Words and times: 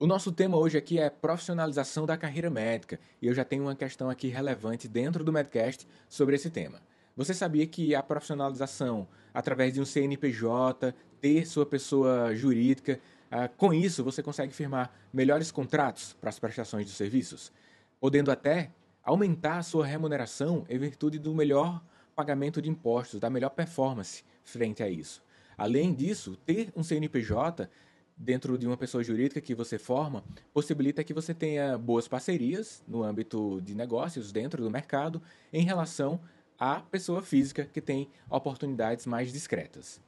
O 0.00 0.06
nosso 0.06 0.30
tema 0.30 0.56
hoje 0.56 0.78
aqui 0.78 0.96
é 1.00 1.10
profissionalização 1.10 2.06
da 2.06 2.16
carreira 2.16 2.48
médica 2.48 3.00
e 3.20 3.26
eu 3.26 3.34
já 3.34 3.44
tenho 3.44 3.64
uma 3.64 3.74
questão 3.74 4.08
aqui 4.08 4.28
relevante 4.28 4.86
dentro 4.86 5.24
do 5.24 5.32
Medcast 5.32 5.88
sobre 6.08 6.36
esse 6.36 6.50
tema. 6.50 6.80
Você 7.16 7.34
sabia 7.34 7.66
que 7.66 7.96
a 7.96 8.00
profissionalização 8.00 9.08
através 9.34 9.74
de 9.74 9.80
um 9.80 9.84
CNPJ, 9.84 10.94
ter 11.20 11.44
sua 11.48 11.66
pessoa 11.66 12.32
jurídica, 12.32 13.00
ah, 13.28 13.48
com 13.48 13.74
isso 13.74 14.04
você 14.04 14.22
consegue 14.22 14.54
firmar 14.54 14.92
melhores 15.12 15.50
contratos 15.50 16.16
para 16.20 16.30
as 16.30 16.38
prestações 16.38 16.86
de 16.86 16.92
serviços, 16.92 17.50
podendo 17.98 18.30
até 18.30 18.70
aumentar 19.02 19.58
a 19.58 19.62
sua 19.64 19.84
remuneração 19.84 20.64
em 20.68 20.78
virtude 20.78 21.18
do 21.18 21.34
melhor 21.34 21.82
pagamento 22.14 22.62
de 22.62 22.70
impostos, 22.70 23.18
da 23.18 23.28
melhor 23.28 23.50
performance 23.50 24.22
frente 24.44 24.80
a 24.80 24.88
isso. 24.88 25.20
Além 25.56 25.92
disso, 25.92 26.36
ter 26.46 26.72
um 26.76 26.84
CNPJ 26.84 27.68
dentro 28.18 28.58
de 28.58 28.66
uma 28.66 28.76
pessoa 28.76 29.04
jurídica 29.04 29.40
que 29.40 29.54
você 29.54 29.78
forma, 29.78 30.24
possibilita 30.52 31.04
que 31.04 31.14
você 31.14 31.32
tenha 31.32 31.78
boas 31.78 32.08
parcerias 32.08 32.82
no 32.88 33.02
âmbito 33.04 33.60
de 33.62 33.74
negócios 33.74 34.32
dentro 34.32 34.62
do 34.62 34.70
mercado 34.70 35.22
em 35.52 35.62
relação 35.62 36.20
à 36.58 36.80
pessoa 36.80 37.22
física 37.22 37.64
que 37.64 37.80
tem 37.80 38.08
oportunidades 38.28 39.06
mais 39.06 39.32
discretas. 39.32 40.00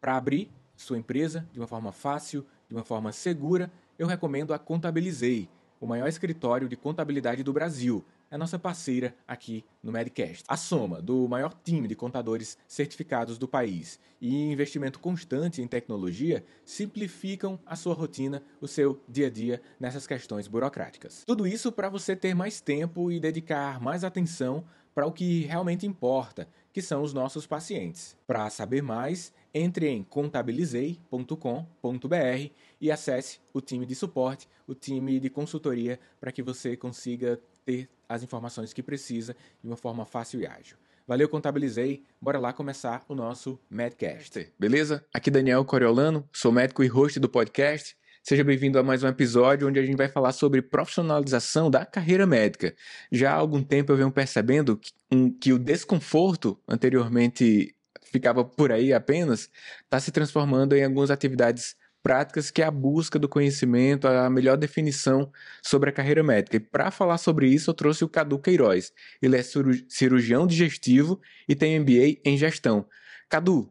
Para 0.00 0.16
abrir 0.16 0.50
sua 0.76 0.98
empresa 0.98 1.48
de 1.52 1.60
uma 1.60 1.68
forma 1.68 1.92
fácil, 1.92 2.44
de 2.68 2.74
uma 2.74 2.84
forma 2.84 3.12
segura, 3.12 3.70
eu 3.98 4.06
recomendo 4.06 4.52
a 4.52 4.58
Contabilizei, 4.58 5.48
o 5.80 5.86
maior 5.86 6.08
escritório 6.08 6.68
de 6.68 6.76
contabilidade 6.76 7.42
do 7.42 7.52
Brasil, 7.52 8.04
é 8.32 8.38
nossa 8.38 8.58
parceira 8.58 9.14
aqui 9.28 9.62
no 9.82 9.92
Medcast. 9.92 10.42
A 10.48 10.56
soma 10.56 11.02
do 11.02 11.28
maior 11.28 11.52
time 11.62 11.86
de 11.86 11.94
contadores 11.94 12.56
certificados 12.66 13.36
do 13.36 13.46
país 13.46 14.00
e 14.18 14.50
investimento 14.50 14.98
constante 14.98 15.60
em 15.60 15.68
tecnologia 15.68 16.42
simplificam 16.64 17.60
a 17.66 17.76
sua 17.76 17.92
rotina, 17.92 18.42
o 18.58 18.66
seu 18.66 18.98
dia 19.06 19.26
a 19.26 19.30
dia 19.30 19.60
nessas 19.78 20.06
questões 20.06 20.48
burocráticas. 20.48 21.24
Tudo 21.26 21.46
isso 21.46 21.70
para 21.70 21.90
você 21.90 22.16
ter 22.16 22.34
mais 22.34 22.58
tempo 22.58 23.12
e 23.12 23.20
dedicar 23.20 23.78
mais 23.78 24.02
atenção 24.02 24.64
para 24.94 25.06
o 25.06 25.12
que 25.12 25.42
realmente 25.42 25.86
importa, 25.86 26.48
que 26.72 26.80
são 26.80 27.02
os 27.02 27.12
nossos 27.12 27.46
pacientes. 27.46 28.16
Para 28.26 28.48
saber 28.48 28.82
mais, 28.82 29.30
entre 29.52 29.88
em 29.88 30.02
contabilizei.com.br 30.02 32.50
e 32.80 32.90
acesse 32.90 33.40
o 33.52 33.60
time 33.60 33.84
de 33.84 33.94
suporte, 33.94 34.48
o 34.66 34.74
time 34.74 35.20
de 35.20 35.28
consultoria, 35.28 36.00
para 36.18 36.32
que 36.32 36.42
você 36.42 36.76
consiga 36.76 37.38
ter 37.64 37.88
as 38.08 38.22
informações 38.22 38.72
que 38.72 38.82
precisa 38.82 39.34
de 39.62 39.68
uma 39.68 39.76
forma 39.76 40.04
fácil 40.04 40.40
e 40.40 40.46
ágil. 40.46 40.76
Valeu, 41.06 41.28
contabilizei. 41.28 42.04
Bora 42.20 42.38
lá 42.38 42.52
começar 42.52 43.04
o 43.08 43.14
nosso 43.14 43.58
Medcast. 43.68 44.52
Beleza? 44.58 45.04
Aqui 45.12 45.30
Daniel 45.30 45.64
Coriolano, 45.64 46.28
sou 46.32 46.52
médico 46.52 46.84
e 46.84 46.86
host 46.86 47.18
do 47.18 47.28
podcast. 47.28 47.96
Seja 48.22 48.44
bem-vindo 48.44 48.78
a 48.78 48.84
mais 48.84 49.02
um 49.02 49.08
episódio 49.08 49.66
onde 49.66 49.80
a 49.80 49.82
gente 49.82 49.96
vai 49.96 50.08
falar 50.08 50.32
sobre 50.32 50.62
profissionalização 50.62 51.68
da 51.68 51.84
carreira 51.84 52.24
médica. 52.24 52.72
Já 53.10 53.32
há 53.32 53.34
algum 53.34 53.62
tempo 53.64 53.90
eu 53.90 53.96
venho 53.96 54.12
percebendo 54.12 54.76
que, 54.76 54.92
um, 55.10 55.28
que 55.28 55.52
o 55.52 55.58
desconforto 55.58 56.56
anteriormente 56.68 57.74
ficava 58.12 58.44
por 58.44 58.70
aí 58.70 58.92
apenas, 58.92 59.50
está 59.82 59.98
se 59.98 60.12
transformando 60.12 60.76
em 60.76 60.84
algumas 60.84 61.10
atividades 61.10 61.74
práticas 62.02 62.50
que 62.50 62.60
é 62.60 62.64
a 62.64 62.70
busca 62.70 63.18
do 63.18 63.28
conhecimento, 63.28 64.08
a 64.08 64.28
melhor 64.28 64.56
definição 64.56 65.30
sobre 65.62 65.90
a 65.90 65.92
carreira 65.92 66.22
médica. 66.22 66.56
E 66.56 66.60
para 66.60 66.90
falar 66.90 67.18
sobre 67.18 67.48
isso, 67.48 67.70
eu 67.70 67.74
trouxe 67.74 68.04
o 68.04 68.08
Cadu 68.08 68.38
Queiroz. 68.38 68.92
Ele 69.20 69.36
é 69.36 69.42
cirurgião 69.88 70.46
digestivo 70.46 71.20
e 71.48 71.54
tem 71.54 71.78
MBA 71.78 72.20
em 72.24 72.36
gestão. 72.36 72.86
Cadu, 73.28 73.70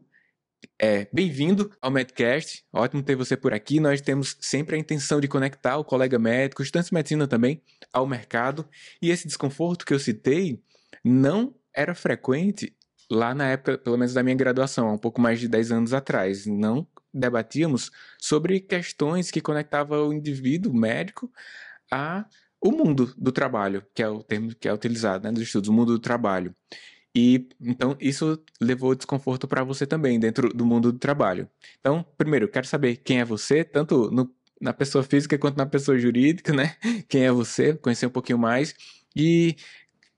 é, 0.78 1.06
bem-vindo 1.12 1.70
ao 1.80 1.90
Medcast. 1.90 2.64
Ótimo 2.72 3.02
ter 3.02 3.14
você 3.14 3.36
por 3.36 3.52
aqui. 3.52 3.78
Nós 3.78 4.00
temos 4.00 4.36
sempre 4.40 4.76
a 4.76 4.78
intenção 4.78 5.20
de 5.20 5.28
conectar 5.28 5.76
o 5.76 5.84
colega 5.84 6.18
médico, 6.18 6.62
estudante 6.62 6.88
de 6.88 6.94
medicina 6.94 7.28
também, 7.28 7.62
ao 7.92 8.06
mercado. 8.06 8.66
E 9.00 9.10
esse 9.10 9.26
desconforto 9.26 9.84
que 9.84 9.94
eu 9.94 9.98
citei 9.98 10.62
não 11.04 11.54
era 11.74 11.94
frequente 11.94 12.74
lá 13.10 13.34
na 13.34 13.50
época, 13.50 13.78
pelo 13.78 13.96
menos 13.98 14.14
da 14.14 14.22
minha 14.22 14.34
graduação, 14.34 14.88
há 14.88 14.92
um 14.92 14.98
pouco 14.98 15.20
mais 15.20 15.38
de 15.38 15.48
10 15.48 15.72
anos 15.72 15.92
atrás. 15.92 16.46
Não 16.46 16.86
debatíamos 17.12 17.90
sobre 18.18 18.60
questões 18.60 19.30
que 19.30 19.40
conectavam 19.40 20.08
o 20.08 20.12
indivíduo 20.12 20.72
médico 20.72 21.30
a 21.90 22.24
o 22.60 22.70
mundo 22.70 23.12
do 23.18 23.32
trabalho, 23.32 23.84
que 23.92 24.02
é 24.02 24.08
o 24.08 24.22
termo 24.22 24.54
que 24.54 24.68
é 24.68 24.72
utilizado 24.72 25.24
né, 25.24 25.32
nos 25.32 25.40
estudos, 25.40 25.68
o 25.68 25.72
mundo 25.72 25.92
do 25.92 25.98
trabalho. 25.98 26.54
E 27.14 27.48
então 27.60 27.96
isso 28.00 28.42
levou 28.60 28.94
desconforto 28.94 29.46
para 29.46 29.64
você 29.64 29.86
também 29.86 30.18
dentro 30.18 30.48
do 30.48 30.64
mundo 30.64 30.92
do 30.92 30.98
trabalho. 30.98 31.48
Então, 31.80 32.04
primeiro, 32.16 32.48
quero 32.48 32.66
saber 32.66 32.96
quem 32.96 33.20
é 33.20 33.24
você, 33.24 33.64
tanto 33.64 34.10
no, 34.10 34.32
na 34.60 34.72
pessoa 34.72 35.04
física 35.04 35.36
quanto 35.36 35.58
na 35.58 35.66
pessoa 35.66 35.98
jurídica, 35.98 36.52
né? 36.54 36.76
Quem 37.08 37.24
é 37.24 37.32
você, 37.32 37.74
conhecer 37.74 38.06
um 38.06 38.10
pouquinho 38.10 38.38
mais 38.38 38.74
e 39.14 39.56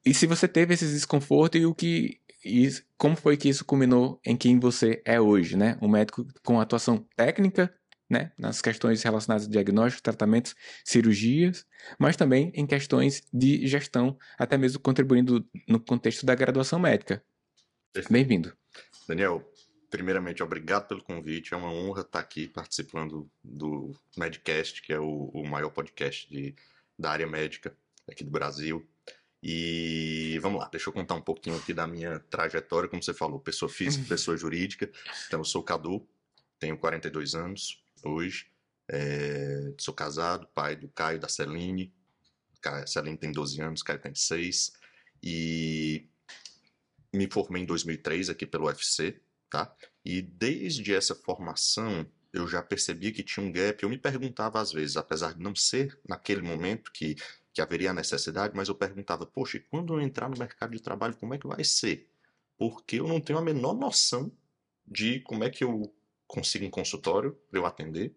e 0.06 0.12
se 0.12 0.26
você 0.26 0.46
teve 0.46 0.74
esses 0.74 0.92
desconfortos 0.92 1.58
e 1.58 1.64
o 1.64 1.74
que 1.74 2.20
e 2.44 2.68
como 2.98 3.16
foi 3.16 3.36
que 3.36 3.48
isso 3.48 3.64
culminou 3.64 4.20
em 4.24 4.36
quem 4.36 4.58
você 4.58 5.02
é 5.04 5.20
hoje, 5.20 5.56
né? 5.56 5.78
Um 5.80 5.88
médico 5.88 6.26
com 6.42 6.60
atuação 6.60 6.98
técnica, 7.16 7.74
né? 8.08 8.32
Nas 8.38 8.60
questões 8.60 9.02
relacionadas 9.02 9.46
a 9.46 9.50
diagnóstico, 9.50 10.02
tratamentos, 10.02 10.54
cirurgias, 10.84 11.66
mas 11.98 12.16
também 12.16 12.52
em 12.54 12.66
questões 12.66 13.22
de 13.32 13.66
gestão, 13.66 14.18
até 14.38 14.58
mesmo 14.58 14.80
contribuindo 14.80 15.48
no 15.66 15.80
contexto 15.80 16.26
da 16.26 16.34
graduação 16.34 16.78
médica. 16.78 17.24
Bem-vindo. 18.10 18.52
Daniel, 19.08 19.42
primeiramente, 19.88 20.42
obrigado 20.42 20.88
pelo 20.88 21.02
convite. 21.02 21.54
É 21.54 21.56
uma 21.56 21.72
honra 21.72 22.02
estar 22.02 22.18
aqui 22.18 22.48
participando 22.48 23.30
do 23.42 23.94
Medcast, 24.16 24.82
que 24.82 24.92
é 24.92 24.98
o, 24.98 25.30
o 25.32 25.48
maior 25.48 25.70
podcast 25.70 26.28
de, 26.28 26.54
da 26.98 27.10
área 27.10 27.26
médica 27.26 27.76
aqui 28.08 28.24
do 28.24 28.30
Brasil. 28.30 28.86
E 29.46 30.38
vamos 30.40 30.58
lá, 30.58 30.70
deixa 30.70 30.88
eu 30.88 30.92
contar 30.94 31.16
um 31.16 31.20
pouquinho 31.20 31.58
aqui 31.58 31.74
da 31.74 31.86
minha 31.86 32.18
trajetória, 32.18 32.88
como 32.88 33.02
você 33.02 33.12
falou, 33.12 33.38
pessoa 33.38 33.68
física, 33.68 34.02
uhum. 34.02 34.08
pessoa 34.08 34.38
jurídica. 34.38 34.90
Então, 35.26 35.40
eu 35.40 35.44
sou 35.44 35.62
Cadu, 35.62 36.08
tenho 36.58 36.78
42 36.78 37.34
anos 37.34 37.84
hoje, 38.02 38.46
é, 38.90 39.74
sou 39.76 39.92
casado, 39.92 40.48
pai 40.54 40.74
do 40.76 40.88
Caio, 40.88 41.20
da 41.20 41.28
Celine. 41.28 41.92
A 42.64 42.86
Celine 42.86 43.18
tem 43.18 43.30
12 43.30 43.60
anos, 43.60 43.82
Caio 43.82 43.98
tem 43.98 44.14
6. 44.14 44.72
E 45.22 46.08
me 47.12 47.28
formei 47.30 47.62
em 47.62 47.66
2003 47.66 48.30
aqui 48.30 48.46
pelo 48.46 48.64
UFC, 48.64 49.20
tá? 49.50 49.76
E 50.02 50.22
desde 50.22 50.94
essa 50.94 51.14
formação, 51.14 52.10
eu 52.32 52.48
já 52.48 52.62
percebia 52.62 53.12
que 53.12 53.22
tinha 53.22 53.44
um 53.44 53.52
gap. 53.52 53.82
Eu 53.82 53.90
me 53.90 53.98
perguntava 53.98 54.58
às 54.58 54.72
vezes, 54.72 54.96
apesar 54.96 55.34
de 55.34 55.42
não 55.42 55.54
ser 55.54 55.98
naquele 56.08 56.40
momento 56.40 56.90
que 56.90 57.16
que 57.54 57.62
haveria 57.62 57.92
a 57.92 57.94
necessidade, 57.94 58.54
mas 58.56 58.68
eu 58.68 58.74
perguntava, 58.74 59.24
poxa, 59.24 59.56
e 59.56 59.60
quando 59.60 59.94
eu 59.94 60.00
entrar 60.00 60.28
no 60.28 60.36
mercado 60.36 60.72
de 60.72 60.82
trabalho, 60.82 61.16
como 61.16 61.34
é 61.34 61.38
que 61.38 61.46
vai 61.46 61.62
ser? 61.62 62.10
Porque 62.58 62.96
eu 62.96 63.06
não 63.06 63.20
tenho 63.20 63.38
a 63.38 63.42
menor 63.42 63.74
noção 63.74 64.30
de 64.84 65.20
como 65.20 65.44
é 65.44 65.50
que 65.50 65.62
eu 65.62 65.94
consigo 66.26 66.66
um 66.66 66.70
consultório 66.70 67.32
para 67.48 67.60
eu 67.60 67.64
atender, 67.64 68.12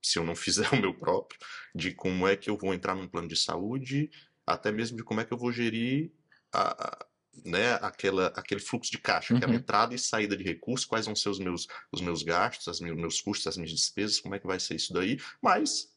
se 0.00 0.18
eu 0.18 0.24
não 0.24 0.36
fizer 0.36 0.68
o 0.72 0.80
meu 0.80 0.94
próprio, 0.94 1.38
de 1.74 1.92
como 1.92 2.28
é 2.28 2.36
que 2.36 2.48
eu 2.48 2.56
vou 2.56 2.72
entrar 2.72 2.94
num 2.94 3.08
plano 3.08 3.26
de 3.26 3.36
saúde, 3.36 4.08
até 4.46 4.70
mesmo 4.70 4.96
de 4.96 5.02
como 5.02 5.20
é 5.20 5.24
que 5.24 5.32
eu 5.32 5.38
vou 5.38 5.50
gerir 5.50 6.12
a, 6.52 7.06
né, 7.44 7.72
aquela, 7.74 8.28
aquele 8.28 8.60
fluxo 8.60 8.92
de 8.92 8.98
caixa, 8.98 9.32
uhum. 9.32 9.38
aquela 9.38 9.54
entrada 9.54 9.94
e 9.94 9.98
saída 9.98 10.36
de 10.36 10.44
recursos, 10.44 10.86
quais 10.86 11.06
vão 11.06 11.16
ser 11.16 11.28
os 11.28 11.40
meus, 11.40 11.66
os 11.90 12.00
meus 12.00 12.22
gastos, 12.22 12.68
os 12.68 12.80
meus 12.80 13.20
custos, 13.20 13.48
as 13.48 13.56
minhas 13.56 13.72
despesas, 13.72 14.20
como 14.20 14.36
é 14.36 14.38
que 14.38 14.46
vai 14.46 14.60
ser 14.60 14.76
isso 14.76 14.92
daí, 14.92 15.18
mas 15.42 15.92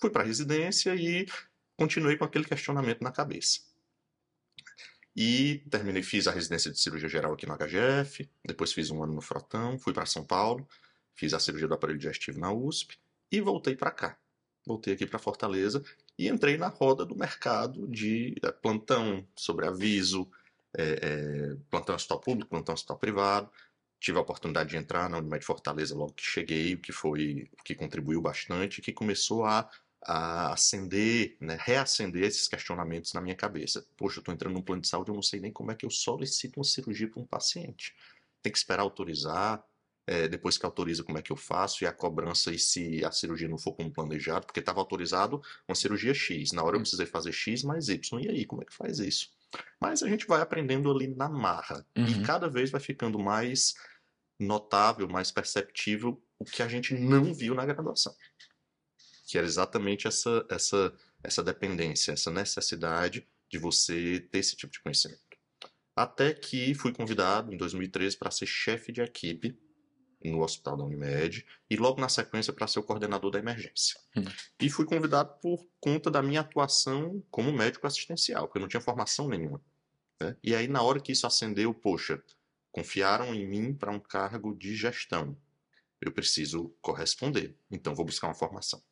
fui 0.00 0.10
para 0.10 0.22
a 0.22 0.26
residência 0.26 0.94
e 0.94 1.26
continuei 1.78 2.16
com 2.16 2.24
aquele 2.24 2.44
questionamento 2.44 3.02
na 3.02 3.12
cabeça. 3.12 3.60
E 5.16 5.64
terminei, 5.70 6.02
fiz 6.02 6.26
a 6.26 6.32
residência 6.32 6.70
de 6.70 6.78
cirurgia 6.78 7.08
geral 7.08 7.32
aqui 7.32 7.46
no 7.46 7.56
HGF, 7.56 8.28
depois 8.44 8.72
fiz 8.72 8.90
um 8.90 9.02
ano 9.02 9.14
no 9.14 9.20
Frotão, 9.20 9.78
fui 9.78 9.92
para 9.92 10.04
São 10.04 10.24
Paulo, 10.24 10.68
fiz 11.14 11.32
a 11.32 11.40
cirurgia 11.40 11.68
do 11.68 11.74
aparelho 11.74 11.98
digestivo 11.98 12.40
na 12.40 12.52
USP 12.52 12.98
e 13.30 13.40
voltei 13.40 13.76
para 13.76 13.92
cá. 13.92 14.18
Voltei 14.66 14.92
aqui 14.92 15.06
para 15.06 15.18
Fortaleza 15.18 15.82
e 16.18 16.28
entrei 16.28 16.56
na 16.56 16.68
roda 16.68 17.06
do 17.06 17.16
mercado 17.16 17.86
de 17.86 18.34
é, 18.42 18.50
plantão, 18.50 19.26
sobre 19.36 19.66
aviso, 19.66 20.28
é, 20.76 20.82
é, 20.82 21.56
plantão 21.70 21.94
hospital 21.94 22.20
público, 22.20 22.50
plantão 22.50 22.74
hospital 22.74 22.98
privado. 22.98 23.50
Tive 24.00 24.18
a 24.18 24.20
oportunidade 24.20 24.70
de 24.70 24.76
entrar 24.76 25.08
na 25.08 25.18
Unimed 25.18 25.44
Fortaleza 25.44 25.94
logo 25.94 26.12
que 26.12 26.24
cheguei, 26.24 26.74
o 26.74 26.78
que 26.78 26.92
foi, 26.92 27.48
o 27.58 27.62
que 27.62 27.74
contribuiu 27.74 28.20
bastante, 28.20 28.82
que 28.82 28.92
começou 28.92 29.44
a 29.44 29.68
a 30.02 30.52
acender, 30.52 31.36
né, 31.40 31.58
reacender 31.60 32.22
esses 32.24 32.46
questionamentos 32.46 33.12
na 33.12 33.20
minha 33.20 33.34
cabeça. 33.34 33.86
Poxa, 33.96 34.18
eu 34.18 34.20
estou 34.20 34.34
entrando 34.34 34.54
num 34.54 34.62
plano 34.62 34.82
de 34.82 34.88
saúde, 34.88 35.10
eu 35.10 35.14
não 35.14 35.22
sei 35.22 35.40
nem 35.40 35.52
como 35.52 35.70
é 35.70 35.74
que 35.74 35.84
eu 35.84 35.90
solicito 35.90 36.58
uma 36.58 36.64
cirurgia 36.64 37.08
para 37.08 37.20
um 37.20 37.26
paciente. 37.26 37.94
Tem 38.42 38.52
que 38.52 38.58
esperar 38.58 38.82
autorizar, 38.82 39.62
é, 40.06 40.26
depois 40.26 40.56
que 40.56 40.64
autoriza, 40.64 41.04
como 41.04 41.18
é 41.18 41.22
que 41.22 41.30
eu 41.30 41.36
faço, 41.36 41.84
e 41.84 41.86
a 41.86 41.92
cobrança, 41.92 42.50
e 42.50 42.58
se 42.58 43.04
a 43.04 43.12
cirurgia 43.12 43.48
não 43.48 43.58
for 43.58 43.74
como 43.74 43.92
planejado, 43.92 44.46
porque 44.46 44.60
estava 44.60 44.80
autorizado 44.80 45.42
uma 45.68 45.74
cirurgia 45.74 46.14
X, 46.14 46.52
na 46.52 46.62
hora 46.62 46.76
eu 46.76 46.80
precisei 46.80 47.04
fazer 47.04 47.32
X 47.32 47.62
mais 47.62 47.88
Y, 47.88 48.20
e 48.22 48.28
aí, 48.30 48.46
como 48.46 48.62
é 48.62 48.64
que 48.64 48.74
faz 48.74 49.00
isso? 49.00 49.30
Mas 49.78 50.02
a 50.02 50.08
gente 50.08 50.26
vai 50.26 50.40
aprendendo 50.40 50.90
ali 50.90 51.08
na 51.08 51.28
marra, 51.28 51.84
uhum. 51.96 52.06
e 52.06 52.22
cada 52.22 52.48
vez 52.48 52.70
vai 52.70 52.80
ficando 52.80 53.18
mais 53.18 53.74
notável, 54.40 55.06
mais 55.08 55.30
perceptível 55.30 56.22
o 56.38 56.44
que 56.44 56.62
a 56.62 56.68
gente 56.68 56.94
não 56.94 57.34
viu 57.34 57.54
na 57.54 57.66
graduação. 57.66 58.14
Que 59.28 59.36
era 59.36 59.46
exatamente 59.46 60.08
essa, 60.08 60.46
essa, 60.48 60.92
essa 61.22 61.44
dependência, 61.44 62.12
essa 62.12 62.30
necessidade 62.30 63.28
de 63.50 63.58
você 63.58 64.26
ter 64.30 64.38
esse 64.38 64.56
tipo 64.56 64.72
de 64.72 64.80
conhecimento. 64.80 65.20
Até 65.94 66.32
que 66.32 66.74
fui 66.74 66.94
convidado 66.94 67.52
em 67.52 67.56
2013 67.58 68.16
para 68.16 68.30
ser 68.30 68.46
chefe 68.46 68.90
de 68.90 69.02
equipe 69.02 69.54
no 70.24 70.42
hospital 70.42 70.78
da 70.78 70.84
Unimed 70.84 71.44
e 71.68 71.76
logo 71.76 72.00
na 72.00 72.08
sequência 72.08 72.54
para 72.54 72.66
ser 72.66 72.78
o 72.78 72.82
coordenador 72.82 73.30
da 73.30 73.38
emergência. 73.38 74.00
Hum. 74.16 74.24
E 74.58 74.70
fui 74.70 74.86
convidado 74.86 75.38
por 75.42 75.68
conta 75.78 76.10
da 76.10 76.22
minha 76.22 76.40
atuação 76.40 77.22
como 77.30 77.52
médico 77.52 77.86
assistencial, 77.86 78.46
porque 78.46 78.56
eu 78.56 78.62
não 78.62 78.68
tinha 78.68 78.80
formação 78.80 79.28
nenhuma. 79.28 79.60
Né? 80.18 80.36
E 80.42 80.54
aí, 80.54 80.68
na 80.68 80.80
hora 80.80 81.00
que 81.00 81.12
isso 81.12 81.26
acendeu, 81.26 81.74
poxa, 81.74 82.22
confiaram 82.72 83.34
em 83.34 83.46
mim 83.46 83.74
para 83.74 83.92
um 83.92 84.00
cargo 84.00 84.56
de 84.56 84.74
gestão. 84.74 85.36
Eu 86.00 86.12
preciso 86.12 86.74
corresponder, 86.80 87.54
então 87.70 87.94
vou 87.94 88.06
buscar 88.06 88.28
uma 88.28 88.34
formação. 88.34 88.82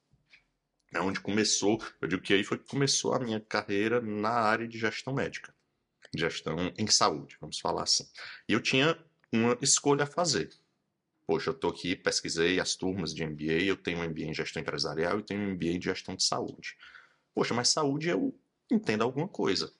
É 0.93 1.01
onde 1.01 1.21
começou, 1.21 1.83
eu 2.01 2.09
digo 2.09 2.23
que 2.23 2.33
aí 2.33 2.45
foi 2.45 2.59
que 2.59 2.69
começou 2.69 3.13
a 3.13 3.19
minha 3.19 3.41
carreira 3.41 4.01
na 4.01 4.31
área 4.31 4.67
de 4.67 4.79
gestão 4.79 5.13
médica, 5.13 5.55
gestão 6.15 6.73
em 6.79 6.87
saúde, 6.87 7.37
vamos 7.41 7.59
falar 7.59 7.83
assim. 7.83 8.07
E 8.49 8.53
eu 8.53 8.61
tinha 8.61 8.97
uma 9.33 9.59
escolha 9.61 10.05
a 10.05 10.07
fazer. 10.07 10.51
Poxa, 11.27 11.51
eu 11.51 11.55
estou 11.55 11.71
aqui, 11.71 11.97
pesquisei 11.97 12.61
as 12.61 12.77
turmas 12.77 13.13
de 13.13 13.27
MBA, 13.27 13.65
eu 13.65 13.77
tenho 13.77 13.99
um 13.99 14.09
MBA 14.09 14.27
em 14.27 14.35
gestão 14.35 14.63
empresarial 14.63 15.19
e 15.19 15.25
tenho 15.25 15.41
um 15.41 15.55
MBA 15.55 15.79
de 15.79 15.87
gestão 15.87 16.15
de 16.15 16.23
saúde. 16.23 16.77
Poxa, 17.35 17.53
mas 17.53 17.69
saúde 17.69 18.09
eu 18.09 18.39
entendo 18.71 19.03
alguma 19.03 19.27
coisa. 19.27 19.73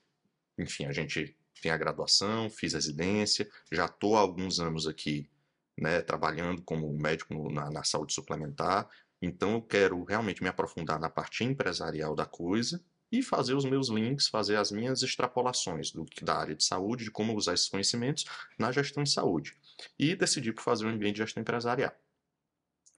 Enfim, 0.57 0.85
a 0.85 0.91
gente 0.91 1.37
tem 1.61 1.71
a 1.71 1.77
graduação, 1.77 2.49
fiz 2.49 2.73
residência, 2.73 3.49
já 3.71 3.85
estou 3.85 4.17
há 4.17 4.19
alguns 4.19 4.59
anos 4.59 4.87
aqui 4.87 5.29
né, 5.77 6.01
trabalhando 6.01 6.61
como 6.63 6.91
médico 6.93 7.51
na, 7.51 7.69
na 7.69 7.83
saúde 7.83 8.13
suplementar, 8.13 8.89
então 9.21 9.53
eu 9.53 9.61
quero 9.61 10.03
realmente 10.03 10.43
me 10.43 10.49
aprofundar 10.49 10.99
na 10.99 11.09
parte 11.09 11.43
empresarial 11.43 12.15
da 12.15 12.25
coisa 12.25 12.83
e 13.11 13.23
fazer 13.23 13.53
os 13.55 13.65
meus 13.65 13.89
links, 13.89 14.27
fazer 14.27 14.57
as 14.57 14.71
minhas 14.71 15.01
extrapolações 15.01 15.91
do, 15.91 16.05
da 16.21 16.37
área 16.37 16.55
de 16.55 16.63
saúde, 16.63 17.05
de 17.05 17.11
como 17.11 17.35
usar 17.35 17.53
esses 17.53 17.69
conhecimentos 17.69 18.25
na 18.59 18.71
gestão 18.71 19.03
de 19.03 19.09
saúde. 19.09 19.55
E 19.97 20.15
decidi 20.15 20.51
por 20.51 20.61
fazer 20.61 20.85
um 20.85 20.89
ambiente 20.89 21.15
de 21.15 21.21
gestão 21.21 21.41
empresarial, 21.41 21.93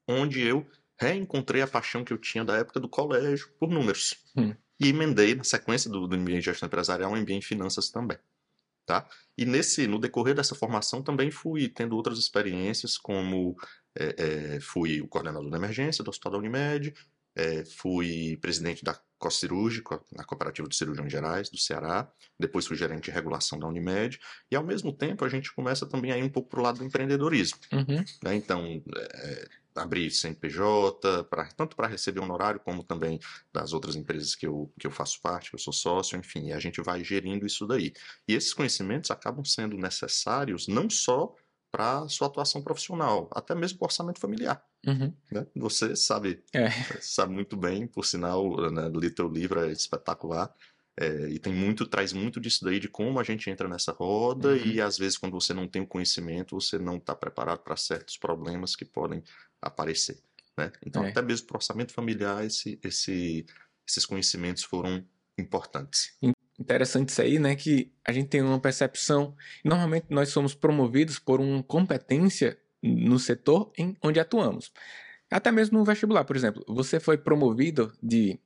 onde 0.08 0.42
eu 0.42 0.66
reencontrei 1.00 1.62
a 1.62 1.68
paixão 1.68 2.04
que 2.04 2.12
eu 2.12 2.18
tinha 2.18 2.44
da 2.44 2.58
época 2.58 2.80
do 2.80 2.90
colégio 2.90 3.50
por 3.60 3.70
números. 3.70 4.16
Hum. 4.36 4.54
E 4.80 4.90
emendei, 4.90 5.36
na 5.36 5.44
sequência 5.44 5.90
do, 5.90 6.08
do 6.08 6.16
ambiente 6.16 6.40
de 6.40 6.46
gestão 6.46 6.68
empresarial, 6.68 7.12
um 7.12 7.16
ambiente 7.16 7.42
de 7.42 7.48
finanças 7.48 7.90
também. 7.90 8.18
Tá? 8.86 9.08
E 9.38 9.46
nesse, 9.46 9.86
no 9.86 10.00
decorrer 10.00 10.34
dessa 10.34 10.56
formação 10.56 11.04
também 11.04 11.30
fui 11.30 11.70
tendo 11.70 11.96
outras 11.96 12.18
experiências, 12.18 12.98
como 12.98 13.56
é, 13.98 14.56
é, 14.56 14.60
fui 14.60 15.02
o 15.02 15.08
coordenador 15.08 15.50
da 15.50 15.58
emergência 15.58 16.04
do 16.04 16.10
Hospital 16.10 16.34
da 16.34 16.38
Unimed, 16.38 16.94
é, 17.36 17.64
fui 17.64 18.38
presidente 18.42 18.84
da 18.84 19.00
COCirúrgico, 19.18 20.04
na 20.12 20.24
Cooperativa 20.24 20.68
de 20.68 20.76
Cirurgiões 20.76 21.12
Gerais 21.12 21.50
do 21.50 21.58
Ceará, 21.58 22.10
depois 22.40 22.66
fui 22.66 22.76
gerente 22.76 23.06
de 23.06 23.12
regulação 23.12 23.60
da 23.60 23.68
Unimed, 23.68 24.20
e 24.50 24.56
ao 24.56 24.64
mesmo 24.64 24.94
tempo 24.94 25.26
a 25.26 25.30
gente 25.30 25.54
começa 25.54 25.86
também 25.86 26.12
a 26.12 26.18
ir 26.18 26.24
um 26.24 26.30
pouco 26.30 26.50
para 26.50 26.60
o 26.60 26.64
lado 26.64 26.80
do 26.80 26.86
empreendedorismo. 26.86 27.58
Uhum. 27.72 28.04
Né? 28.24 28.36
Então, 28.36 28.82
é, 28.96 29.48
abrir 29.76 30.10
CNPJ, 30.12 31.26
pra, 31.26 31.46
tanto 31.48 31.76
para 31.76 31.88
receber 31.88 32.20
honorário, 32.20 32.60
como 32.60 32.84
também 32.84 33.20
das 33.54 33.74
outras 33.74 33.96
empresas 33.96 34.36
que 34.36 34.48
eu, 34.48 34.72
que 34.80 34.88
eu 34.88 34.92
faço 34.92 35.22
parte, 35.22 35.50
que 35.50 35.56
eu 35.56 35.60
sou 35.60 35.74
sócio, 35.74 36.18
enfim, 36.18 36.52
a 36.52 36.60
gente 36.60 36.82
vai 36.82 37.04
gerindo 37.04 37.46
isso 37.46 37.68
daí. 37.68 37.94
E 38.28 38.34
esses 38.34 38.54
conhecimentos 38.54 39.12
acabam 39.12 39.44
sendo 39.44 39.78
necessários 39.78 40.68
não 40.68 40.90
só 40.90 41.34
para 41.72 42.08
sua 42.10 42.28
atuação 42.28 42.62
profissional, 42.62 43.30
até 43.34 43.54
mesmo 43.54 43.78
para 43.78 43.86
o 43.86 43.88
orçamento 43.88 44.20
familiar. 44.20 44.64
Uhum. 44.86 45.14
Né? 45.32 45.46
Você 45.56 45.96
sabe, 45.96 46.44
é. 46.54 46.70
sabe 47.00 47.34
muito 47.34 47.56
bem, 47.56 47.88
por 47.88 48.06
sinal, 48.06 48.72
né, 48.72 48.90
li 48.94 49.10
teu 49.10 49.28
livro, 49.28 49.62
é 49.62 49.72
espetacular. 49.72 50.54
É, 50.98 51.30
e 51.30 51.40
tem 51.40 51.54
muito, 51.54 51.86
traz 51.86 52.12
muito 52.12 52.42
disso 52.42 52.66
daí 52.66 52.78
de 52.78 52.90
como 52.90 53.20
a 53.22 53.24
gente 53.24 53.50
entra 53.50 53.70
nessa 53.70 53.94
roda 53.94 54.50
uhum. 54.50 54.58
e 54.58 54.82
às 54.82 54.98
vezes 54.98 55.18
quando 55.18 55.32
você 55.32 55.54
não 55.54 55.66
tem 55.66 55.82
o 55.82 55.88
conhecimento, 55.88 56.60
você 56.60 56.78
não 56.78 56.98
está 56.98 57.16
preparado 57.16 57.60
para 57.60 57.78
certos 57.78 58.18
problemas 58.18 58.76
que 58.76 58.84
podem 58.84 59.24
aparecer. 59.62 60.22
Né? 60.58 60.72
Então, 60.86 61.06
é. 61.06 61.10
até 61.10 61.22
mesmo 61.22 61.48
para 61.48 61.56
o 61.56 61.58
orçamento 61.58 61.94
familiar, 61.94 62.46
esse, 62.46 62.78
esse, 62.84 63.46
esses 63.88 64.06
conhecimentos 64.06 64.64
foram 64.64 65.06
importantes. 65.38 66.18
Interessante 66.60 67.10
isso 67.10 67.22
aí, 67.22 67.40
né? 67.40 67.56
Que 67.56 67.92
a 68.06 68.12
gente 68.12 68.28
tem 68.28 68.42
uma 68.42 68.60
percepção. 68.60 69.34
Normalmente 69.64 70.08
nós 70.10 70.30
somos 70.30 70.54
promovidos 70.54 71.18
por 71.18 71.40
uma 71.40 71.64
competência 71.64 72.60
no 72.84 73.18
setor 73.18 73.72
em 73.78 73.96
onde 74.04 74.20
atuamos. 74.20 74.72
Até 75.32 75.52
mesmo 75.52 75.78
no 75.78 75.86
vestibular, 75.86 76.26
por 76.26 76.36
exemplo, 76.36 76.64
você 76.68 77.00
foi 77.00 77.18
promovido 77.18 77.94
de 78.04 78.40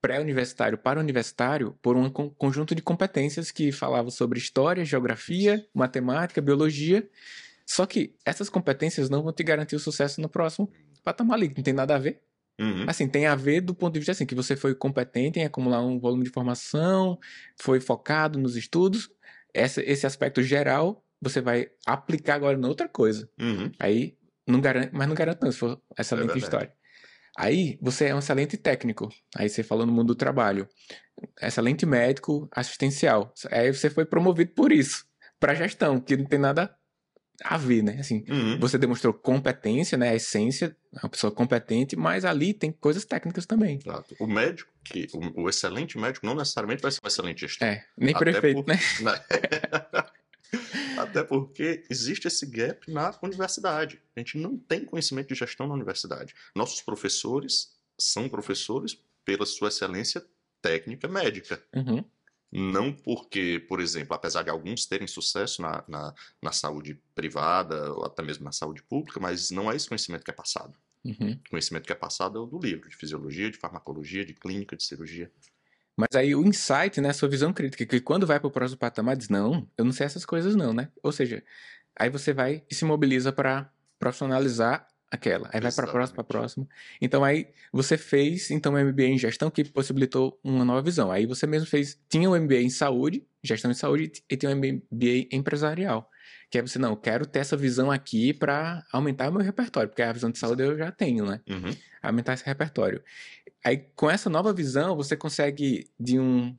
pré-universitário 0.00 0.78
para 0.78 0.98
universitário 0.98 1.78
por 1.82 1.96
um 1.96 2.08
conjunto 2.10 2.74
de 2.74 2.82
competências 2.82 3.50
que 3.50 3.70
falavam 3.70 4.10
sobre 4.10 4.38
história, 4.38 4.84
geografia, 4.84 5.64
matemática, 5.74 6.40
biologia. 6.40 7.08
Só 7.66 7.86
que 7.86 8.14
essas 8.24 8.48
competências 8.48 9.10
não 9.10 9.22
vão 9.22 9.32
te 9.32 9.44
garantir 9.44 9.76
o 9.76 9.80
sucesso 9.80 10.20
no 10.20 10.28
próximo 10.28 10.72
patamar 11.04 11.36
ali, 11.36 11.52
não 11.54 11.62
tem 11.62 11.74
nada 11.74 11.96
a 11.96 11.98
ver. 11.98 12.20
Uhum. 12.60 12.84
Assim, 12.86 13.08
tem 13.08 13.26
a 13.26 13.34
ver 13.34 13.60
do 13.60 13.74
ponto 13.74 13.94
de 13.94 14.00
vista 14.00 14.12
assim, 14.12 14.26
que 14.26 14.34
você 14.34 14.54
foi 14.56 14.74
competente 14.74 15.38
em 15.38 15.44
acumular 15.44 15.84
um 15.84 15.98
volume 15.98 16.24
de 16.24 16.30
informação, 16.30 17.18
foi 17.60 17.80
focado 17.80 18.38
nos 18.38 18.56
estudos. 18.56 19.10
Essa, 19.54 19.82
esse 19.82 20.06
aspecto 20.06 20.42
geral 20.42 21.04
você 21.20 21.40
vai 21.40 21.68
aplicar 21.86 22.34
agora 22.34 22.58
em 22.58 22.64
outra 22.64 22.88
coisa. 22.88 23.30
Uhum. 23.40 23.70
Aí, 23.78 24.16
não 24.46 24.60
garante, 24.60 24.90
mas 24.92 25.06
não 25.06 25.14
garante 25.14 25.40
não, 25.42 25.52
se 25.52 25.58
for 25.58 25.80
excelente 25.96 26.34
é 26.34 26.38
história. 26.38 26.74
Aí 27.38 27.78
você 27.80 28.06
é 28.06 28.14
um 28.14 28.18
excelente 28.18 28.56
técnico. 28.56 29.08
Aí 29.36 29.48
você 29.48 29.62
falou 29.62 29.86
no 29.86 29.92
mundo 29.92 30.08
do 30.08 30.14
trabalho. 30.14 30.68
Excelente 31.40 31.86
médico 31.86 32.48
assistencial. 32.52 33.32
Aí 33.50 33.72
você 33.72 33.88
foi 33.88 34.04
promovido 34.04 34.52
por 34.52 34.72
isso, 34.72 35.06
para 35.38 35.54
gestão, 35.54 36.00
que 36.00 36.16
não 36.16 36.26
tem 36.26 36.40
nada 36.40 36.74
a 37.42 37.56
ver, 37.56 37.82
né? 37.82 37.98
Assim, 37.98 38.24
uhum. 38.28 38.58
você 38.58 38.78
demonstrou 38.78 39.12
competência, 39.12 39.96
né? 39.98 40.10
A 40.10 40.14
essência, 40.14 40.76
é 40.92 40.98
uma 41.02 41.08
pessoa 41.08 41.32
competente, 41.32 41.96
mas 41.96 42.24
ali 42.24 42.52
tem 42.52 42.70
coisas 42.70 43.04
técnicas 43.04 43.46
também. 43.46 43.78
Exato. 43.78 44.14
O 44.20 44.26
médico, 44.26 44.70
que, 44.84 45.08
o, 45.12 45.42
o, 45.42 45.48
excelente 45.48 45.98
médico 45.98 46.26
não 46.26 46.34
necessariamente 46.34 46.82
vai 46.82 46.90
ser 46.90 47.00
um 47.02 47.08
excelente 47.08 47.40
gestor. 47.40 47.66
É, 47.66 47.84
nem 47.96 48.14
Até 48.14 48.24
prefeito, 48.24 48.62
por, 48.62 48.68
né? 48.68 48.78
né? 49.00 49.24
Até 50.98 51.24
porque 51.24 51.84
existe 51.90 52.28
esse 52.28 52.46
gap 52.46 52.90
na 52.90 53.14
universidade. 53.22 54.00
A 54.14 54.20
gente 54.20 54.38
não 54.38 54.56
tem 54.56 54.84
conhecimento 54.84 55.28
de 55.28 55.34
gestão 55.34 55.66
na 55.66 55.74
universidade. 55.74 56.34
Nossos 56.54 56.80
professores 56.82 57.72
são 57.98 58.28
professores 58.28 58.98
pela 59.24 59.46
sua 59.46 59.68
excelência 59.68 60.24
técnica 60.60 61.08
médica. 61.08 61.62
Uhum. 61.74 62.04
Não 62.52 62.92
porque, 62.92 63.64
por 63.66 63.80
exemplo, 63.80 64.14
apesar 64.14 64.42
de 64.42 64.50
alguns 64.50 64.84
terem 64.84 65.06
sucesso 65.06 65.62
na, 65.62 65.82
na, 65.88 66.14
na, 66.42 66.52
saúde 66.52 67.00
privada 67.14 67.90
ou 67.94 68.04
até 68.04 68.22
mesmo 68.22 68.44
na 68.44 68.52
saúde 68.52 68.82
pública, 68.82 69.18
mas 69.18 69.50
não 69.50 69.72
é 69.72 69.76
esse 69.76 69.88
conhecimento 69.88 70.22
que 70.22 70.30
é 70.30 70.34
passado. 70.34 70.76
Uhum. 71.02 71.32
O 71.46 71.50
conhecimento 71.50 71.86
que 71.86 71.92
é 71.92 71.96
passado 71.96 72.38
é 72.38 72.42
o 72.42 72.46
do 72.46 72.58
livro, 72.58 72.90
de 72.90 72.96
fisiologia, 72.96 73.50
de 73.50 73.56
farmacologia, 73.56 74.22
de 74.22 74.34
clínica, 74.34 74.76
de 74.76 74.84
cirurgia. 74.84 75.30
Mas 75.96 76.14
aí 76.14 76.34
o 76.34 76.44
insight, 76.44 77.00
né, 77.00 77.08
a 77.08 77.14
sua 77.14 77.28
visão 77.28 77.54
crítica, 77.54 77.86
que 77.86 78.00
quando 78.00 78.26
vai 78.26 78.38
para 78.38 78.48
o 78.48 78.50
próximo 78.50 78.78
patamar 78.78 79.16
diz, 79.16 79.30
não, 79.30 79.66
eu 79.76 79.84
não 79.84 79.92
sei 79.92 80.04
essas 80.04 80.26
coisas 80.26 80.54
não, 80.54 80.74
né? 80.74 80.90
Ou 81.02 81.10
seja, 81.10 81.42
aí 81.96 82.10
você 82.10 82.34
vai 82.34 82.62
e 82.70 82.74
se 82.74 82.84
mobiliza 82.84 83.32
para 83.32 83.72
profissionalizar 83.98 84.86
aquela. 85.12 85.50
Aí 85.52 85.60
vai 85.60 85.70
para 85.70 85.86
a 85.86 85.90
próxima, 85.90 86.14
para 86.14 86.24
próxima. 86.24 86.66
Então 86.98 87.22
aí 87.22 87.48
você 87.70 87.98
fez 87.98 88.50
então 88.50 88.74
um 88.74 88.82
MBA 88.82 89.04
em 89.04 89.18
gestão 89.18 89.50
que 89.50 89.62
possibilitou 89.62 90.40
uma 90.42 90.64
nova 90.64 90.80
visão. 90.80 91.12
Aí 91.12 91.26
você 91.26 91.46
mesmo 91.46 91.68
fez, 91.68 92.00
tinha 92.08 92.28
um 92.30 92.40
MBA 92.40 92.62
em 92.62 92.70
saúde, 92.70 93.22
gestão 93.42 93.70
de 93.70 93.76
saúde 93.76 94.10
e 94.28 94.36
tinha 94.36 94.50
um 94.50 94.56
MBA 94.56 95.28
empresarial. 95.30 96.10
Que 96.50 96.58
é 96.58 96.62
você, 96.62 96.78
não, 96.78 96.96
quero 96.96 97.26
ter 97.26 97.40
essa 97.40 97.56
visão 97.56 97.90
aqui 97.90 98.32
para 98.32 98.82
aumentar 98.90 99.28
o 99.28 99.32
meu 99.32 99.42
repertório, 99.42 99.88
porque 99.88 100.02
a 100.02 100.12
visão 100.12 100.30
de 100.30 100.38
saúde 100.38 100.62
eu 100.62 100.76
já 100.76 100.90
tenho, 100.90 101.26
né? 101.26 101.40
Uhum. 101.48 101.74
Aumentar 102.02 102.34
esse 102.34 102.44
repertório. 102.44 103.02
Aí, 103.64 103.78
com 103.94 104.10
essa 104.10 104.28
nova 104.28 104.52
visão, 104.52 104.94
você 104.94 105.16
consegue, 105.16 105.90
de 105.98 106.18
um, 106.18 106.54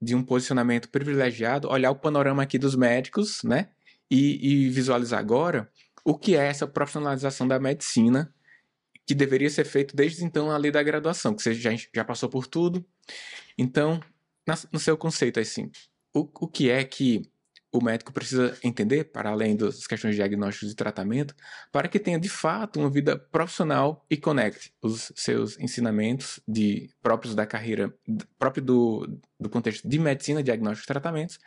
de 0.00 0.14
um 0.14 0.22
posicionamento 0.22 0.88
privilegiado, 0.88 1.68
olhar 1.68 1.90
o 1.90 1.96
panorama 1.96 2.42
aqui 2.42 2.58
dos 2.58 2.74
médicos, 2.74 3.42
né? 3.42 3.68
E, 4.10 4.66
e 4.66 4.70
visualizar 4.70 5.20
agora 5.20 5.68
o 6.04 6.16
que 6.16 6.36
é 6.36 6.46
essa 6.46 6.66
profissionalização 6.66 7.48
da 7.48 7.58
medicina, 7.58 8.32
que 9.06 9.14
deveria 9.14 9.50
ser 9.50 9.64
feito 9.64 9.96
desde 9.96 10.24
então 10.24 10.50
a 10.50 10.56
lei 10.56 10.70
da 10.70 10.82
graduação, 10.82 11.34
que 11.34 11.42
você 11.42 11.54
já, 11.54 11.70
já 11.94 12.04
passou 12.04 12.28
por 12.28 12.46
tudo. 12.46 12.84
Então, 13.56 14.00
na, 14.46 14.54
no 14.72 14.78
seu 14.78 14.96
conceito, 14.96 15.40
assim, 15.40 15.70
o, 16.14 16.20
o 16.40 16.48
que 16.48 16.70
é 16.70 16.84
que 16.84 17.22
o 17.74 17.82
médico 17.82 18.12
precisa 18.12 18.56
entender, 18.62 19.04
para 19.06 19.30
além 19.30 19.56
das 19.56 19.84
questões 19.84 20.14
de 20.14 20.18
diagnósticos 20.18 20.70
e 20.70 20.76
tratamento, 20.76 21.34
para 21.72 21.88
que 21.88 21.98
tenha 21.98 22.20
de 22.20 22.28
fato 22.28 22.78
uma 22.78 22.88
vida 22.88 23.18
profissional 23.18 24.06
e 24.08 24.16
conecte 24.16 24.72
os 24.80 25.10
seus 25.16 25.58
ensinamentos 25.58 26.38
de, 26.46 26.88
próprios 27.02 27.34
da 27.34 27.44
carreira, 27.44 27.92
próprio 28.38 28.62
do, 28.62 29.20
do 29.40 29.50
contexto 29.50 29.88
de 29.88 29.98
medicina, 29.98 30.40
diagnósticos 30.40 30.84
e 30.84 30.86
tratamentos, 30.86 31.40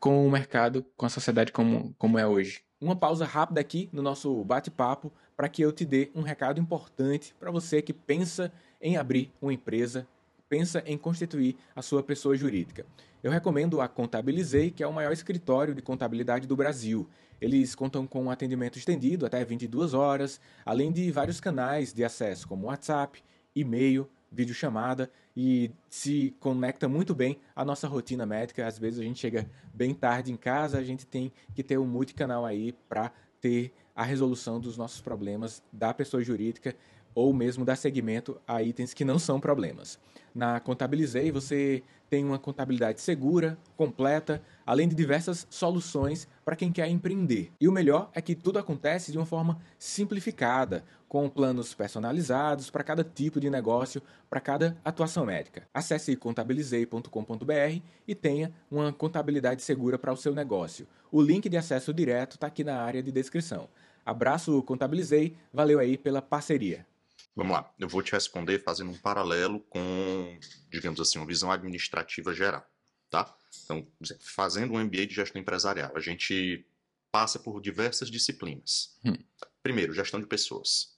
com 0.00 0.26
o 0.26 0.30
mercado, 0.30 0.86
com 0.96 1.04
a 1.04 1.10
sociedade 1.10 1.52
como, 1.52 1.94
como 1.98 2.18
é 2.18 2.26
hoje. 2.26 2.62
Uma 2.84 2.94
pausa 2.94 3.24
rápida 3.24 3.62
aqui 3.62 3.88
no 3.90 4.02
nosso 4.02 4.44
bate-papo 4.44 5.10
para 5.34 5.48
que 5.48 5.62
eu 5.62 5.72
te 5.72 5.86
dê 5.86 6.10
um 6.14 6.20
recado 6.20 6.60
importante 6.60 7.34
para 7.40 7.50
você 7.50 7.80
que 7.80 7.94
pensa 7.94 8.52
em 8.78 8.98
abrir 8.98 9.32
uma 9.40 9.54
empresa, 9.54 10.06
pensa 10.50 10.82
em 10.84 10.98
constituir 10.98 11.56
a 11.74 11.80
sua 11.80 12.02
pessoa 12.02 12.36
jurídica. 12.36 12.84
Eu 13.22 13.30
recomendo 13.30 13.80
a 13.80 13.88
Contabilizei, 13.88 14.70
que 14.70 14.82
é 14.82 14.86
o 14.86 14.92
maior 14.92 15.14
escritório 15.14 15.74
de 15.74 15.80
contabilidade 15.80 16.46
do 16.46 16.54
Brasil. 16.54 17.08
Eles 17.40 17.74
contam 17.74 18.06
com 18.06 18.24
um 18.24 18.30
atendimento 18.30 18.78
estendido 18.78 19.24
até 19.24 19.42
22 19.42 19.94
horas, 19.94 20.38
além 20.62 20.92
de 20.92 21.10
vários 21.10 21.40
canais 21.40 21.90
de 21.90 22.04
acesso 22.04 22.46
como 22.46 22.66
WhatsApp, 22.66 23.24
e-mail, 23.56 24.06
videochamada 24.30 25.10
e 25.36 25.70
se 25.88 26.34
conecta 26.38 26.88
muito 26.88 27.14
bem 27.14 27.38
à 27.54 27.64
nossa 27.64 27.88
rotina 27.88 28.24
médica. 28.24 28.66
Às 28.66 28.78
vezes 28.78 29.00
a 29.00 29.02
gente 29.02 29.18
chega 29.18 29.50
bem 29.72 29.92
tarde 29.94 30.32
em 30.32 30.36
casa, 30.36 30.78
a 30.78 30.84
gente 30.84 31.06
tem 31.06 31.32
que 31.54 31.62
ter 31.62 31.78
um 31.78 31.86
multicanal 31.86 32.44
aí 32.44 32.72
para 32.88 33.12
ter 33.40 33.72
a 33.94 34.02
resolução 34.02 34.60
dos 34.60 34.76
nossos 34.76 35.00
problemas 35.00 35.62
da 35.72 35.92
pessoa 35.92 36.22
jurídica 36.22 36.74
ou 37.14 37.32
mesmo 37.32 37.64
dar 37.64 37.76
segmento 37.76 38.40
a 38.46 38.62
itens 38.62 38.94
que 38.94 39.04
não 39.04 39.18
são 39.18 39.40
problemas. 39.40 39.98
Na 40.34 40.58
Contabilizei, 40.58 41.30
você 41.30 41.82
tem 42.10 42.24
uma 42.24 42.38
contabilidade 42.38 43.00
segura, 43.00 43.58
completa, 43.76 44.42
além 44.66 44.86
de 44.88 44.94
diversas 44.94 45.46
soluções 45.50 46.28
para 46.44 46.56
quem 46.56 46.70
quer 46.70 46.88
empreender. 46.88 47.50
E 47.60 47.68
o 47.68 47.72
melhor 47.72 48.10
é 48.14 48.20
que 48.20 48.34
tudo 48.34 48.58
acontece 48.58 49.10
de 49.10 49.18
uma 49.18 49.26
forma 49.26 49.58
simplificada, 49.78 50.84
com 51.08 51.28
planos 51.28 51.74
personalizados 51.74 52.70
para 52.70 52.82
cada 52.82 53.04
tipo 53.04 53.38
de 53.38 53.48
negócio, 53.48 54.02
para 54.28 54.40
cada 54.40 54.76
atuação 54.84 55.24
médica. 55.24 55.66
Acesse 55.72 56.16
contabilizei.com.br 56.16 57.80
e 58.06 58.14
tenha 58.14 58.52
uma 58.70 58.92
contabilidade 58.92 59.62
segura 59.62 59.98
para 59.98 60.12
o 60.12 60.16
seu 60.16 60.34
negócio. 60.34 60.86
O 61.12 61.22
link 61.22 61.48
de 61.48 61.56
acesso 61.56 61.94
direto 61.94 62.34
está 62.34 62.48
aqui 62.48 62.64
na 62.64 62.80
área 62.80 63.02
de 63.02 63.12
descrição. 63.12 63.68
Abraço, 64.04 64.62
Contabilizei, 64.64 65.36
valeu 65.52 65.78
aí 65.78 65.96
pela 65.96 66.20
parceria. 66.20 66.86
Vamos 67.36 67.52
lá, 67.52 67.74
eu 67.78 67.88
vou 67.88 68.02
te 68.02 68.12
responder 68.12 68.62
fazendo 68.62 68.90
um 68.90 68.98
paralelo 68.98 69.60
com, 69.60 70.38
digamos 70.70 71.00
assim, 71.00 71.18
uma 71.18 71.26
visão 71.26 71.50
administrativa 71.50 72.32
geral, 72.32 72.64
tá? 73.10 73.36
Então, 73.64 73.86
fazendo 74.20 74.72
um 74.72 74.78
MBA 74.78 75.06
de 75.06 75.14
gestão 75.14 75.40
empresarial, 75.40 75.96
a 75.96 76.00
gente 76.00 76.64
passa 77.10 77.38
por 77.38 77.60
diversas 77.60 78.10
disciplinas. 78.10 78.98
Hum. 79.04 79.14
Primeiro, 79.62 79.92
gestão 79.92 80.20
de 80.20 80.26
pessoas, 80.26 80.96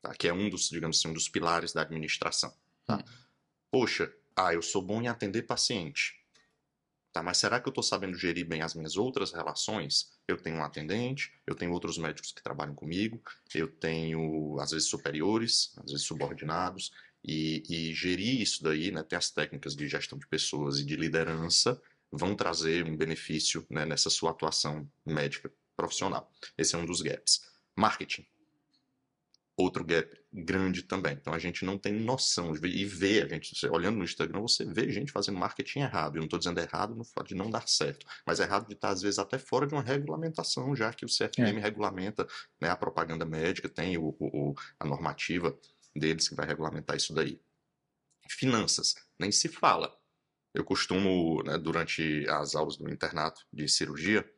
tá? 0.00 0.12
que 0.14 0.26
é 0.26 0.32
um 0.32 0.50
dos, 0.50 0.68
digamos 0.68 0.98
assim, 0.98 1.08
um 1.08 1.14
dos 1.14 1.28
pilares 1.28 1.72
da 1.72 1.82
administração. 1.82 2.52
Tá? 2.84 2.96
Hum. 2.96 3.04
Poxa, 3.70 4.12
ah, 4.36 4.54
eu 4.54 4.62
sou 4.62 4.82
bom 4.82 5.00
em 5.00 5.08
atender 5.08 5.42
paciente. 5.42 6.21
Tá, 7.12 7.22
mas 7.22 7.36
será 7.36 7.60
que 7.60 7.68
eu 7.68 7.70
estou 7.70 7.82
sabendo 7.82 8.16
gerir 8.16 8.46
bem 8.46 8.62
as 8.62 8.74
minhas 8.74 8.96
outras 8.96 9.32
relações? 9.32 10.10
Eu 10.26 10.38
tenho 10.38 10.56
um 10.56 10.64
atendente, 10.64 11.30
eu 11.46 11.54
tenho 11.54 11.70
outros 11.72 11.98
médicos 11.98 12.32
que 12.32 12.42
trabalham 12.42 12.74
comigo, 12.74 13.22
eu 13.54 13.68
tenho, 13.68 14.58
às 14.58 14.70
vezes, 14.70 14.88
superiores, 14.88 15.74
às 15.76 15.92
vezes 15.92 16.06
subordinados, 16.06 16.90
e, 17.22 17.62
e 17.68 17.94
gerir 17.94 18.40
isso 18.40 18.62
daí, 18.62 18.90
né, 18.90 19.02
tem 19.02 19.16
as 19.16 19.30
técnicas 19.30 19.76
de 19.76 19.86
gestão 19.86 20.18
de 20.18 20.26
pessoas 20.26 20.78
e 20.78 20.84
de 20.84 20.96
liderança, 20.96 21.80
vão 22.10 22.34
trazer 22.34 22.84
um 22.84 22.96
benefício 22.96 23.66
né, 23.70 23.84
nessa 23.84 24.08
sua 24.08 24.30
atuação 24.30 24.90
médica 25.04 25.52
profissional. 25.76 26.30
Esse 26.56 26.74
é 26.74 26.78
um 26.78 26.86
dos 26.86 27.02
gaps. 27.02 27.42
Marketing 27.76 28.26
outro 29.56 29.84
gap 29.84 30.08
grande 30.32 30.82
também. 30.82 31.12
Então 31.12 31.32
a 31.32 31.38
gente 31.38 31.64
não 31.64 31.76
tem 31.76 31.92
noção 31.92 32.54
e 32.54 32.84
vê 32.84 33.22
a 33.22 33.28
gente 33.28 33.66
olhando 33.68 33.98
no 33.98 34.04
Instagram 34.04 34.40
você 34.40 34.64
vê 34.64 34.90
gente 34.90 35.12
fazendo 35.12 35.38
marketing 35.38 35.80
errado. 35.80 36.16
Eu 36.16 36.20
não 36.20 36.24
estou 36.24 36.38
dizendo 36.38 36.58
errado 36.58 36.94
no 36.94 37.04
fato 37.04 37.28
de 37.28 37.34
não 37.34 37.50
dar 37.50 37.68
certo, 37.68 38.06
mas 38.26 38.40
é 38.40 38.44
errado 38.44 38.66
de 38.66 38.74
estar 38.74 38.88
às 38.88 39.02
vezes 39.02 39.18
até 39.18 39.38
fora 39.38 39.66
de 39.66 39.74
uma 39.74 39.82
regulamentação, 39.82 40.74
já 40.74 40.92
que 40.92 41.04
o 41.04 41.08
CFM 41.08 41.58
é. 41.58 41.60
regulamenta 41.60 42.26
né, 42.60 42.70
a 42.70 42.76
propaganda 42.76 43.24
médica, 43.24 43.68
tem 43.68 43.98
o, 43.98 44.16
o, 44.18 44.54
a 44.80 44.86
normativa 44.86 45.56
deles 45.94 46.28
que 46.28 46.34
vai 46.34 46.46
regulamentar 46.46 46.96
isso 46.96 47.14
daí. 47.14 47.40
Finanças 48.28 48.94
nem 49.18 49.30
se 49.30 49.48
fala. 49.48 49.94
Eu 50.54 50.64
costumo, 50.64 51.42
né, 51.42 51.58
durante 51.58 52.26
as 52.28 52.54
aulas 52.54 52.76
do 52.76 52.90
internato 52.90 53.46
de 53.52 53.68
cirurgia, 53.68 54.28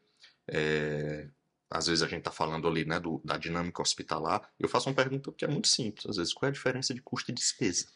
é, 0.49 1.29
às 1.75 1.89
vezes 1.89 2.03
a 2.05 2.07
gente 2.07 2.21
está 2.21 2.31
falando 2.31 2.69
ali 2.69 2.85
né, 2.85 3.01
do, 3.01 3.21
da 3.25 3.37
dinâmica 3.37 3.83
hospitalar, 3.83 4.49
eu 4.61 4.69
faço 4.69 4.89
uma 4.89 4.95
pergunta 4.95 5.33
que 5.33 5.45
é 5.45 5.49
muito 5.49 5.67
simples, 5.67 6.07
às 6.07 6.17
vezes, 6.17 6.33
qual 6.33 6.47
é 6.47 6.51
a 6.51 6.53
diferença 6.53 6.95
de 6.95 7.03
custo 7.03 7.33
e 7.33 7.35
despesa? 7.35 7.89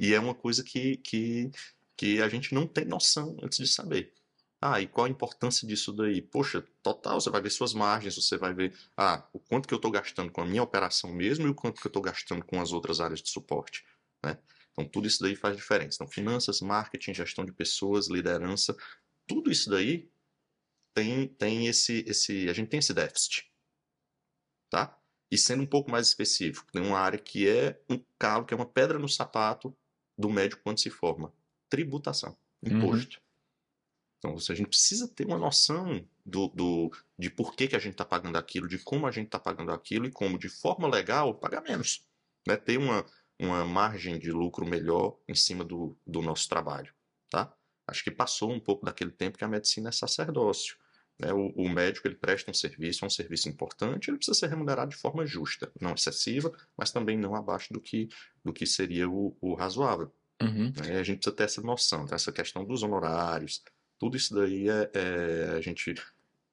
E 0.00 0.12
é 0.12 0.18
uma 0.18 0.34
coisa 0.34 0.64
que, 0.64 0.96
que, 0.96 1.48
que 1.96 2.20
a 2.20 2.28
gente 2.28 2.52
não 2.52 2.66
tem 2.66 2.84
noção 2.84 3.36
antes 3.40 3.58
de 3.58 3.68
saber. 3.68 4.12
Ah, 4.60 4.80
e 4.80 4.88
qual 4.88 5.06
a 5.06 5.08
importância 5.08 5.68
disso 5.68 5.92
daí? 5.92 6.20
Poxa, 6.20 6.66
total, 6.82 7.20
você 7.20 7.30
vai 7.30 7.40
ver 7.40 7.50
suas 7.50 7.72
margens, 7.72 8.16
você 8.16 8.36
vai 8.36 8.52
ver 8.52 8.74
ah, 8.96 9.24
o 9.32 9.38
quanto 9.38 9.68
que 9.68 9.74
eu 9.74 9.76
estou 9.76 9.92
gastando 9.92 10.32
com 10.32 10.40
a 10.40 10.46
minha 10.46 10.62
operação 10.62 11.12
mesmo 11.12 11.46
e 11.46 11.50
o 11.50 11.54
quanto 11.54 11.80
que 11.80 11.86
eu 11.86 11.90
estou 11.90 12.02
gastando 12.02 12.44
com 12.44 12.60
as 12.60 12.72
outras 12.72 12.98
áreas 12.98 13.22
de 13.22 13.30
suporte. 13.30 13.84
Né? 14.24 14.36
Então, 14.72 14.88
tudo 14.88 15.06
isso 15.06 15.22
daí 15.22 15.36
faz 15.36 15.56
diferença. 15.56 15.98
Então, 16.00 16.08
finanças, 16.08 16.60
marketing, 16.60 17.14
gestão 17.14 17.44
de 17.44 17.52
pessoas, 17.52 18.08
liderança, 18.08 18.76
tudo 19.24 19.52
isso 19.52 19.70
daí 19.70 20.10
tem, 20.94 21.28
tem 21.28 21.66
esse, 21.66 22.04
esse, 22.06 22.48
a 22.48 22.52
gente 22.52 22.68
tem 22.68 22.78
esse 22.78 22.94
déficit, 22.94 23.50
tá? 24.70 24.98
E 25.30 25.36
sendo 25.36 25.62
um 25.62 25.66
pouco 25.66 25.90
mais 25.90 26.06
específico, 26.06 26.70
tem 26.72 26.82
uma 26.82 26.98
área 26.98 27.18
que 27.18 27.48
é 27.48 27.82
um 27.90 28.02
calo, 28.18 28.44
que 28.44 28.54
é 28.54 28.56
uma 28.56 28.66
pedra 28.66 28.98
no 28.98 29.08
sapato 29.08 29.76
do 30.16 30.30
médico 30.30 30.62
quando 30.62 30.80
se 30.80 30.90
forma, 30.90 31.32
tributação, 31.68 32.36
uhum. 32.62 32.78
imposto. 32.78 33.18
Uhum. 33.18 33.24
Então, 34.18 34.36
a 34.36 34.54
gente 34.54 34.68
precisa 34.68 35.06
ter 35.06 35.26
uma 35.26 35.36
noção 35.36 36.08
do, 36.24 36.48
do, 36.48 36.90
de 37.18 37.28
por 37.28 37.54
que, 37.54 37.68
que 37.68 37.76
a 37.76 37.78
gente 37.78 37.92
está 37.92 38.06
pagando 38.06 38.38
aquilo, 38.38 38.66
de 38.66 38.78
como 38.78 39.06
a 39.06 39.10
gente 39.10 39.26
está 39.26 39.38
pagando 39.38 39.70
aquilo 39.70 40.06
e 40.06 40.10
como, 40.10 40.38
de 40.38 40.48
forma 40.48 40.88
legal, 40.88 41.34
pagar 41.34 41.62
menos. 41.62 42.06
Né? 42.46 42.56
Ter 42.56 42.78
uma, 42.78 43.04
uma 43.38 43.66
margem 43.66 44.18
de 44.18 44.30
lucro 44.30 44.64
melhor 44.64 45.18
em 45.28 45.34
cima 45.34 45.62
do, 45.62 45.94
do 46.06 46.22
nosso 46.22 46.48
trabalho. 46.48 46.94
Tá? 47.28 47.54
Acho 47.86 48.02
que 48.02 48.10
passou 48.10 48.50
um 48.50 48.60
pouco 48.60 48.86
daquele 48.86 49.10
tempo 49.10 49.36
que 49.36 49.44
a 49.44 49.48
medicina 49.48 49.90
é 49.90 49.92
sacerdócio. 49.92 50.78
Né? 51.18 51.32
O, 51.32 51.52
o, 51.54 51.68
médico 51.68 52.08
ele 52.08 52.16
presta 52.16 52.50
um 52.50 52.54
serviço, 52.54 53.04
é 53.04 53.06
um 53.06 53.10
serviço 53.10 53.48
importante, 53.48 54.10
ele 54.10 54.16
precisa 54.16 54.38
ser 54.38 54.48
remunerado 54.48 54.90
de 54.90 54.96
forma 54.96 55.24
justa, 55.24 55.70
não 55.80 55.94
excessiva, 55.94 56.52
mas 56.76 56.90
também 56.90 57.16
não 57.16 57.34
abaixo 57.34 57.72
do 57.72 57.80
que, 57.80 58.08
do 58.44 58.52
que 58.52 58.66
seria 58.66 59.08
o, 59.08 59.36
o 59.40 59.54
razoável. 59.54 60.12
Uhum. 60.42 60.72
Né? 60.76 60.98
A 60.98 61.02
gente 61.02 61.18
precisa 61.18 61.36
ter 61.36 61.44
essa 61.44 61.62
noção, 61.62 62.06
essa 62.10 62.32
questão 62.32 62.64
dos 62.64 62.82
honorários, 62.82 63.62
tudo 63.98 64.16
isso 64.16 64.34
daí 64.34 64.68
é, 64.68 64.90
é 64.92 65.54
a 65.56 65.60
gente 65.60 65.94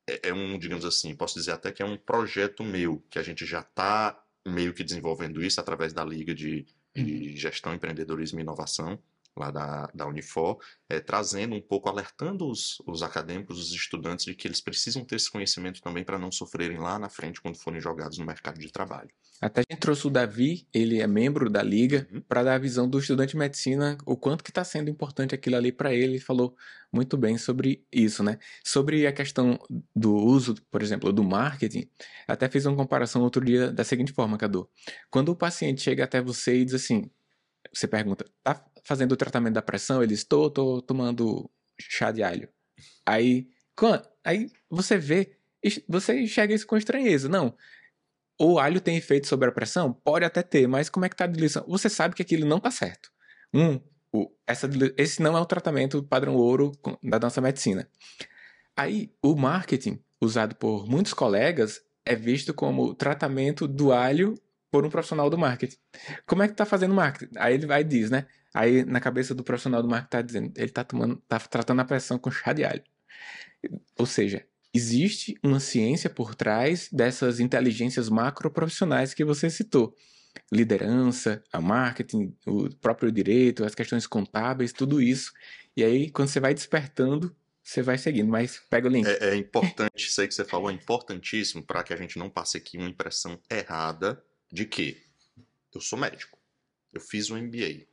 é, 0.08 0.30
é, 0.30 0.34
um, 0.34 0.58
digamos 0.58 0.86
assim, 0.86 1.16
posso 1.16 1.36
dizer 1.36 1.52
até 1.52 1.72
que 1.72 1.82
é 1.82 1.86
um 1.86 1.98
projeto 1.98 2.64
meu, 2.64 3.04
que 3.10 3.20
a 3.20 3.24
gente 3.24 3.46
já 3.46 3.62
está 3.62 4.24
meio 4.46 4.74
que 4.74 4.84
desenvolvendo 4.84 5.44
isso 5.44 5.60
através 5.60 5.94
da 5.94 6.04
Liga 6.04 6.34
de, 6.34 6.66
de 6.96 7.30
uhum. 7.30 7.38
Gestão, 7.38 7.74
Empreendedorismo 7.74 8.40
e 8.40 8.44
Inovação, 8.44 9.00
lá 9.38 9.52
da, 9.52 9.90
da 9.94 10.08
Unifor, 10.08 10.58
é, 10.90 11.00
trazendo 11.00 11.56
um 11.56 11.62
pouco, 11.62 11.90
alertando 11.90 12.48
os, 12.50 12.82
os 12.86 13.02
acadêmicos, 13.02 13.60
os 13.60 13.72
estudantes, 13.74 14.26
de 14.26 14.36
que 14.36 14.48
eles 14.48 14.62
precisam 14.62 15.04
ter 15.06 15.16
esse 15.16 15.32
conhecimento 15.32 15.82
também 15.82 16.04
para 16.04 16.20
não 16.20 16.32
sofrerem 16.32 16.78
lá 16.78 17.00
na 17.00 17.10
frente 17.10 17.42
quando 17.42 17.58
forem 17.58 17.80
jogados 17.80 18.18
no 18.18 18.26
mercado 18.26 18.60
de 18.60 18.72
trabalho. 18.72 19.10
Até 19.42 19.62
a 19.62 19.64
gente 19.72 19.80
trouxe 19.80 20.06
o 20.06 20.10
Davi, 20.10 20.68
ele 20.72 21.02
é 21.02 21.08
membro 21.08 21.50
da 21.50 21.64
liga, 21.64 22.08
uhum. 22.14 22.22
para 22.22 22.44
dar 22.44 22.54
a 22.54 22.60
visão 22.60 22.88
do 22.88 23.00
estudante 23.00 23.32
de 23.32 23.38
medicina, 23.38 23.98
o 24.06 24.16
quanto 24.16 24.44
que 24.44 24.52
está 24.52 24.64
sendo 24.64 24.88
importante 24.88 25.34
aquilo 25.34 25.56
ali 25.56 25.72
para 25.72 25.92
ele. 25.92 26.14
Ele 26.14 26.20
falou 26.20 26.56
muito 26.94 27.18
bem 27.18 27.40
sobre 27.40 27.84
isso, 27.92 28.22
né? 28.22 28.38
Sobre 28.64 29.08
a 29.08 29.12
questão 29.12 29.58
do 29.96 30.14
uso, 30.14 30.54
por 30.70 30.84
exemplo, 30.84 31.12
do 31.12 31.24
marketing, 31.24 31.90
até 32.28 32.48
fiz 32.48 32.68
uma 32.68 32.76
comparação 32.76 33.24
outro 33.24 33.44
dia 33.44 33.72
da 33.72 33.84
seguinte 33.84 34.12
forma, 34.12 34.38
Cadu. 34.38 34.70
Quando 35.10 35.30
o 35.30 35.36
paciente 35.36 35.82
chega 35.82 36.04
até 36.04 36.22
você 36.22 36.60
e 36.60 36.66
diz 36.66 36.76
assim, 36.76 37.10
você 37.74 37.88
pergunta, 37.88 38.26
tá 38.44 38.64
fazendo 38.84 39.12
o 39.14 39.18
tratamento 39.18 39.54
da 39.54 39.62
pressão? 39.62 40.04
Ele 40.04 40.14
estou, 40.14 40.50
tô 40.50 40.82
tomando 40.82 41.50
chá 41.80 42.12
de 42.12 42.24
alho. 42.24 42.50
Aí, 43.06 43.48
quando, 43.76 44.08
aí 44.24 44.52
você 44.70 44.98
vê, 44.98 45.38
você 45.88 46.20
enxerga 46.20 46.54
isso 46.54 46.68
com 46.68 46.78
estranheza. 46.78 47.28
Não, 47.28 47.56
o 48.40 48.60
alho 48.60 48.82
tem 48.82 48.98
efeito 48.98 49.28
sobre 49.28 49.50
a 49.50 49.52
pressão? 49.52 49.94
Pode 49.94 50.26
até 50.26 50.42
ter, 50.42 50.68
mas 50.68 50.90
como 50.90 51.06
é 51.06 51.10
que 51.10 51.16
tá 51.16 51.26
a 51.26 51.28
diluição? 51.28 51.64
Você 51.68 51.90
sabe 51.90 52.16
que 52.16 52.22
aquilo 52.22 52.48
não 52.48 52.60
tá 52.60 52.72
certo. 52.72 53.12
Um, 53.54 53.80
o, 54.12 54.32
essa, 54.48 54.70
esse 54.98 55.22
não 55.22 55.38
é 55.38 55.40
o 55.40 55.46
tratamento 55.46 56.04
padrão 56.04 56.36
ouro 56.36 56.72
da 57.04 57.20
nossa 57.20 57.40
medicina. 57.40 57.88
Aí, 58.76 59.14
o 59.22 59.36
marketing, 59.36 60.02
usado 60.20 60.56
por 60.56 60.88
muitos 60.88 61.14
colegas, 61.14 61.82
é 62.06 62.16
visto 62.16 62.54
como 62.54 62.96
tratamento 62.96 63.68
do 63.68 63.92
alho 63.92 64.36
por 64.72 64.86
um 64.86 64.90
profissional 64.90 65.30
do 65.30 65.38
marketing. 65.38 65.78
Como 66.26 66.42
é 66.42 66.48
que 66.48 66.56
tá 66.56 66.66
fazendo 66.66 66.94
marketing? 66.94 67.34
Aí 67.38 67.54
ele 67.54 67.68
vai 67.68 67.82
e 67.82 67.84
diz, 67.84 68.10
né? 68.10 68.26
Aí 68.54 68.84
na 68.84 69.00
cabeça 69.00 69.34
do 69.34 69.44
profissional 69.44 69.82
do 69.82 69.90
marketing 69.90 70.10
tá 70.10 70.22
dizendo, 70.22 70.54
ele 70.56 70.70
tá 70.70 70.84
tomando, 70.84 71.16
tá 71.28 71.40
tratando 71.40 71.80
a 71.80 71.86
pressão 71.86 72.18
com 72.18 72.30
chá 72.30 72.54
de 72.54 72.64
alho. 72.64 72.84
Ou 73.98 74.06
seja, 74.06 74.46
existe 74.74 75.38
uma 75.44 75.60
ciência 75.60 76.10
por 76.10 76.36
trás 76.36 76.90
dessas 76.92 77.40
inteligências 77.40 78.10
macro 78.10 78.52
profissionais 78.52 79.14
que 79.14 79.24
você 79.24 79.50
citou. 79.50 79.96
Liderança, 80.52 81.44
a 81.52 81.60
marketing, 81.60 82.36
o 82.46 82.70
próprio 82.76 83.12
direito, 83.12 83.66
as 83.66 83.76
questões 83.76 84.08
contábeis, 84.08 84.72
tudo 84.72 85.02
isso. 85.02 85.32
E 85.76 85.84
aí, 85.84 86.10
quando 86.10 86.30
você 86.30 86.40
vai 86.40 86.54
despertando, 86.54 87.36
você 87.64 87.82
vai 87.82 87.98
seguindo, 87.98 88.30
mas 88.30 88.62
pega 88.70 88.88
o 88.88 88.92
link. 88.92 89.06
É, 89.06 89.30
é 89.30 89.36
importante, 89.36 90.08
isso 90.08 90.20
aí 90.20 90.28
que 90.28 90.34
você 90.34 90.44
falou 90.44 90.70
é 90.70 90.74
importantíssimo 90.74 91.64
para 91.64 91.84
que 91.84 91.94
a 91.94 91.98
gente 91.98 92.18
não 92.18 92.30
passe 92.30 92.58
aqui 92.58 92.78
uma 92.78 92.90
impressão 92.90 93.40
errada 93.50 94.22
de 94.52 94.66
que 94.66 94.98
eu 95.74 95.80
sou 95.80 95.98
médico. 95.98 96.38
eu 96.94 97.00
fiz 97.00 97.30
um 97.30 97.38
MBA. 97.38 97.91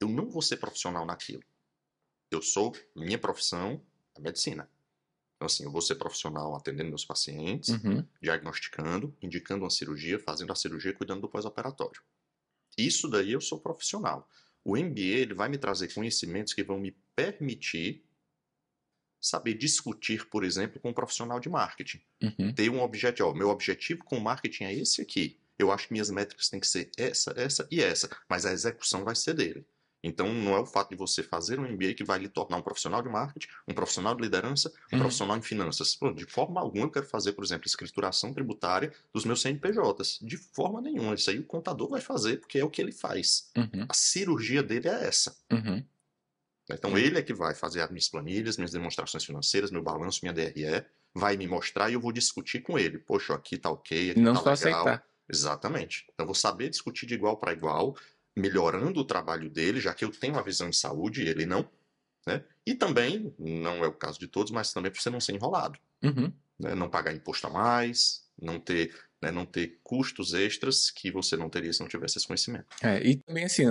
Eu 0.00 0.08
não 0.08 0.28
vou 0.28 0.42
ser 0.42 0.56
profissional 0.58 1.04
naquilo. 1.06 1.42
Eu 2.30 2.42
sou, 2.42 2.72
minha 2.94 3.18
profissão 3.18 3.80
é 4.14 4.20
medicina. 4.20 4.68
Então, 5.36 5.46
assim, 5.46 5.64
eu 5.64 5.70
vou 5.70 5.82
ser 5.82 5.96
profissional 5.96 6.54
atendendo 6.56 6.88
meus 6.88 7.04
pacientes, 7.04 7.68
Uhum. 7.68 8.06
diagnosticando, 8.22 9.14
indicando 9.22 9.64
uma 9.64 9.70
cirurgia, 9.70 10.18
fazendo 10.18 10.52
a 10.52 10.56
cirurgia, 10.56 10.94
cuidando 10.94 11.20
do 11.22 11.28
pós-operatório. 11.28 12.02
Isso 12.76 13.08
daí 13.08 13.32
eu 13.32 13.40
sou 13.40 13.60
profissional. 13.60 14.28
O 14.64 14.76
MBA 14.76 15.00
ele 15.00 15.34
vai 15.34 15.48
me 15.48 15.58
trazer 15.58 15.92
conhecimentos 15.94 16.52
que 16.52 16.64
vão 16.64 16.78
me 16.78 16.92
permitir 17.14 18.04
saber 19.20 19.54
discutir, 19.54 20.26
por 20.28 20.44
exemplo, 20.44 20.80
com 20.80 20.90
um 20.90 20.94
profissional 20.94 21.40
de 21.40 21.48
marketing. 21.48 22.00
Uhum. 22.22 22.54
Ter 22.54 22.70
um 22.70 22.80
objetivo. 22.80 23.28
Ó, 23.28 23.34
meu 23.34 23.48
objetivo 23.48 24.04
com 24.04 24.18
o 24.18 24.20
marketing 24.20 24.64
é 24.64 24.74
esse 24.74 25.00
aqui. 25.00 25.38
Eu 25.58 25.72
acho 25.72 25.86
que 25.88 25.92
minhas 25.92 26.10
métricas 26.10 26.48
têm 26.48 26.60
que 26.60 26.66
ser 26.68 26.90
essa, 26.98 27.32
essa 27.36 27.66
e 27.70 27.80
essa, 27.80 28.08
mas 28.28 28.44
a 28.44 28.52
execução 28.52 29.04
vai 29.04 29.14
ser 29.16 29.34
dele. 29.34 29.66
Então, 30.04 30.32
não 30.32 30.54
é 30.54 30.60
o 30.60 30.66
fato 30.66 30.90
de 30.90 30.96
você 30.96 31.22
fazer 31.22 31.58
um 31.58 31.64
MBA 31.68 31.94
que 31.94 32.04
vai 32.04 32.18
lhe 32.18 32.28
tornar 32.28 32.58
um 32.58 32.62
profissional 32.62 33.02
de 33.02 33.08
marketing, 33.08 33.48
um 33.66 33.74
profissional 33.74 34.14
de 34.14 34.22
liderança, 34.22 34.68
um 34.92 34.96
Uhum. 34.96 35.00
profissional 35.02 35.36
em 35.36 35.42
finanças. 35.42 35.96
Pô, 35.96 36.12
de 36.12 36.24
forma 36.26 36.60
alguma 36.60 36.84
eu 36.84 36.90
quero 36.90 37.06
fazer, 37.06 37.32
por 37.32 37.44
exemplo, 37.44 37.66
escrituração 37.66 38.32
tributária 38.32 38.92
dos 39.12 39.24
meus 39.24 39.40
CNPJs. 39.40 40.18
De 40.22 40.36
forma 40.36 40.80
nenhuma. 40.80 41.14
Isso 41.14 41.30
aí 41.30 41.38
o 41.38 41.44
contador 41.44 41.88
vai 41.88 42.00
fazer, 42.00 42.38
porque 42.38 42.58
é 42.58 42.64
o 42.64 42.70
que 42.70 42.80
ele 42.80 42.92
faz. 42.92 43.50
Uhum. 43.56 43.86
A 43.88 43.94
cirurgia 43.94 44.62
dele 44.62 44.88
é 44.88 45.06
essa. 45.06 45.36
Uhum. 45.52 45.84
Então, 46.70 46.98
ele 46.98 47.18
é 47.18 47.22
que 47.22 47.32
vai 47.32 47.54
fazer 47.54 47.80
as 47.80 47.90
minhas 47.90 48.08
planilhas, 48.08 48.56
minhas 48.56 48.72
demonstrações 48.72 49.24
financeiras, 49.24 49.70
meu 49.70 49.82
balanço, 49.82 50.20
minha 50.22 50.32
DRE, 50.32 50.84
vai 51.14 51.36
me 51.36 51.46
mostrar 51.46 51.88
e 51.90 51.94
eu 51.94 52.00
vou 52.00 52.10
discutir 52.12 52.60
com 52.60 52.78
ele. 52.78 52.98
Poxa, 52.98 53.34
aqui 53.34 53.56
tá 53.56 53.70
ok, 53.70 54.10
aqui 54.10 54.20
Não 54.20 54.34
tá 54.34 54.40
legal. 54.40 54.52
aceitar. 54.52 55.04
Exatamente. 55.28 56.04
Então, 56.12 56.24
eu 56.24 56.26
vou 56.26 56.34
saber 56.34 56.68
discutir 56.68 57.06
de 57.06 57.14
igual 57.14 57.36
para 57.36 57.52
igual, 57.52 57.96
melhorando 58.36 59.00
o 59.00 59.04
trabalho 59.04 59.48
dele, 59.48 59.80
já 59.80 59.94
que 59.94 60.04
eu 60.04 60.10
tenho 60.10 60.34
uma 60.34 60.42
visão 60.42 60.68
de 60.68 60.76
saúde 60.76 61.22
e 61.22 61.28
ele 61.28 61.46
não. 61.46 61.68
Né? 62.26 62.44
E 62.66 62.74
também, 62.74 63.34
não 63.38 63.84
é 63.84 63.88
o 63.88 63.92
caso 63.92 64.18
de 64.18 64.26
todos, 64.26 64.52
mas 64.52 64.72
também 64.72 64.90
para 64.90 65.00
você 65.00 65.08
não 65.08 65.20
ser 65.20 65.32
enrolado. 65.32 65.78
Uhum. 66.02 66.32
né? 66.58 66.74
Não 66.74 66.90
pagar 66.90 67.14
imposto 67.14 67.46
a 67.46 67.50
mais, 67.50 68.24
não 68.40 68.60
ter, 68.60 68.94
né, 69.22 69.30
não 69.30 69.46
ter 69.46 69.78
custos 69.82 70.34
extras 70.34 70.90
que 70.90 71.10
você 71.10 71.36
não 71.36 71.48
teria 71.48 71.72
se 71.72 71.80
não 71.80 71.88
tivesse 71.88 72.18
esse 72.18 72.26
conhecimento. 72.26 72.66
É, 72.82 73.00
e 73.02 73.16
também 73.16 73.44
assim, 73.44 73.64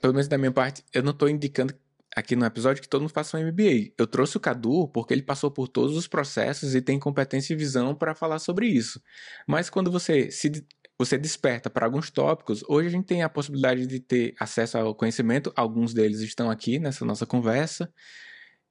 pelo 0.00 0.12
menos 0.12 0.28
da 0.28 0.38
minha 0.38 0.52
parte, 0.52 0.84
eu 0.92 1.02
não 1.02 1.12
tô 1.12 1.26
indicando 1.26 1.74
aqui 2.14 2.36
no 2.36 2.44
episódio 2.44 2.82
que 2.82 2.88
todo 2.88 3.02
mundo 3.02 3.12
faça 3.12 3.36
um 3.36 3.46
MBA. 3.46 3.92
Eu 3.98 4.06
trouxe 4.06 4.36
o 4.36 4.40
Cadu 4.40 4.86
porque 4.88 5.14
ele 5.14 5.22
passou 5.22 5.50
por 5.50 5.66
todos 5.66 5.96
os 5.96 6.06
processos 6.06 6.74
e 6.74 6.82
tem 6.82 6.98
competência 6.98 7.54
e 7.54 7.56
visão 7.56 7.94
para 7.94 8.14
falar 8.14 8.38
sobre 8.38 8.66
isso. 8.66 9.02
Mas 9.46 9.70
quando 9.70 9.90
você 9.90 10.30
se 10.30 10.64
você 11.04 11.18
desperta 11.18 11.68
para 11.68 11.84
alguns 11.86 12.10
tópicos, 12.10 12.62
hoje 12.68 12.88
a 12.88 12.90
gente 12.90 13.06
tem 13.06 13.22
a 13.22 13.28
possibilidade 13.28 13.86
de 13.86 13.98
ter 13.98 14.34
acesso 14.38 14.78
ao 14.78 14.94
conhecimento, 14.94 15.52
alguns 15.56 15.92
deles 15.92 16.20
estão 16.20 16.50
aqui 16.50 16.78
nessa 16.78 17.04
nossa 17.04 17.26
conversa, 17.26 17.92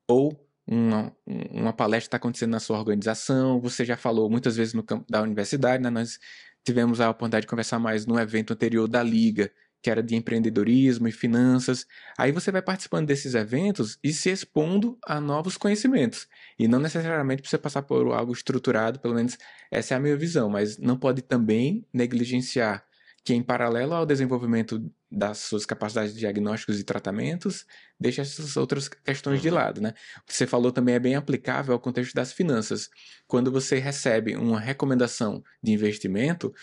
ou 0.08 0.48
uma, 0.66 1.14
uma 1.26 1.74
palestra 1.74 2.08
está 2.08 2.18
acontecendo 2.18 2.52
na 2.52 2.60
sua 2.60 2.80
organização, 2.80 3.60
você 3.60 3.84
já 3.84 3.98
falou 3.98 4.30
muitas 4.30 4.56
vezes 4.56 4.74
no 4.74 4.84
campo 4.84 5.06
da 5.10 5.22
universidade, 5.22 5.84
né? 5.84 5.90
nós 5.90 6.18
tivemos 6.64 7.02
a 7.02 7.10
oportunidade 7.10 7.44
de 7.44 7.50
conversar 7.50 7.80
mais 7.80 8.06
no 8.06 8.18
evento 8.18 8.54
anterior 8.54 8.88
da 8.88 9.04
Liga, 9.04 9.52
que 9.82 9.90
era 9.90 10.04
de 10.04 10.16
empreendedorismo 10.16 11.08
e 11.08 11.12
finanças. 11.12 11.86
Aí 12.18 12.32
você 12.32 12.52
vai 12.52 12.62
participando 12.62 13.08
desses 13.08 13.34
eventos 13.34 13.98
e 14.04 14.14
se 14.14 14.30
expondo 14.30 14.98
a 15.06 15.20
novos 15.20 15.58
conhecimentos. 15.58 16.28
E 16.60 16.68
não 16.68 16.80
necessariamente 16.80 17.42
precisa 17.42 17.60
passar 17.60 17.82
por 17.82 18.14
algo 18.14 18.32
estruturado, 18.32 19.00
pelo 19.00 19.16
menos 19.16 19.38
essa 19.72 19.94
é 19.94 19.98
a 19.98 20.00
minha 20.00 20.16
visão, 20.16 20.50
mas 20.50 20.78
não 20.78 20.98
pode 20.98 21.22
também 21.22 21.86
negligenciar 21.94 22.86
que, 23.24 23.34
em 23.34 23.44
paralelo 23.44 23.94
ao 23.94 24.06
desenvolvimento 24.06 24.84
das 25.12 25.40
suas 25.40 25.66
capacidades 25.66 26.14
de 26.14 26.20
diagnósticos 26.20 26.80
e 26.80 26.84
tratamentos, 26.84 27.66
deixa 28.00 28.22
essas 28.22 28.58
outras 28.58 28.88
questões 28.88 29.42
de 29.42 29.50
Uhum. 29.50 29.56
lado, 29.56 29.82
né? 29.82 29.94
O 30.24 30.26
que 30.26 30.34
você 30.34 30.48
falou 30.48 30.72
também 30.72 30.96
é 30.96 31.00
bem 31.00 31.16
aplicável 31.16 31.74
ao 31.74 31.80
contexto 31.80 32.16
das 32.16 32.34
finanças. 32.34 32.90
Quando 33.28 33.52
você 33.52 33.78
recebe 33.78 34.36
uma 34.36 34.60
recomendação 34.60 35.44
de 35.62 35.72
investimento 35.72 36.54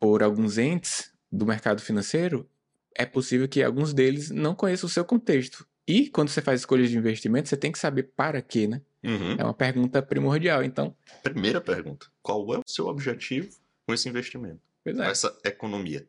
por 0.00 0.22
alguns 0.22 0.58
entes 0.58 1.09
do 1.30 1.46
mercado 1.46 1.80
financeiro, 1.80 2.48
é 2.96 3.06
possível 3.06 3.48
que 3.48 3.62
alguns 3.62 3.94
deles 3.94 4.30
não 4.30 4.54
conheçam 4.54 4.86
o 4.86 4.90
seu 4.90 5.04
contexto. 5.04 5.66
E 5.86 6.08
quando 6.08 6.28
você 6.28 6.40
faz 6.40 6.60
escolhas 6.60 6.90
de 6.90 6.96
investimento, 6.96 7.48
você 7.48 7.56
tem 7.56 7.72
que 7.72 7.78
saber 7.78 8.04
para 8.14 8.40
quê, 8.40 8.66
né? 8.66 8.80
Uhum. 9.02 9.36
É 9.38 9.44
uma 9.44 9.54
pergunta 9.54 10.02
primordial. 10.02 10.62
Então, 10.62 10.94
Primeira 11.22 11.60
pergunta: 11.60 12.06
qual 12.22 12.54
é 12.54 12.58
o 12.58 12.62
seu 12.66 12.86
objetivo 12.86 13.48
com 13.86 13.94
esse 13.94 14.08
investimento, 14.08 14.60
pois 14.84 14.96
com 14.96 15.02
é. 15.02 15.10
essa 15.10 15.38
economia? 15.44 16.06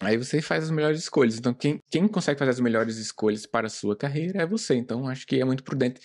Aí 0.00 0.16
você 0.16 0.42
faz 0.42 0.64
as 0.64 0.70
melhores 0.70 1.00
escolhas. 1.00 1.38
Então, 1.38 1.54
quem, 1.54 1.82
quem 1.90 2.06
consegue 2.06 2.38
fazer 2.38 2.50
as 2.50 2.60
melhores 2.60 2.96
escolhas 2.98 3.46
para 3.46 3.66
a 3.66 3.70
sua 3.70 3.96
carreira 3.96 4.42
é 4.42 4.46
você. 4.46 4.74
Então, 4.74 5.08
acho 5.08 5.26
que 5.26 5.40
é 5.40 5.44
muito 5.44 5.64
prudente 5.64 6.00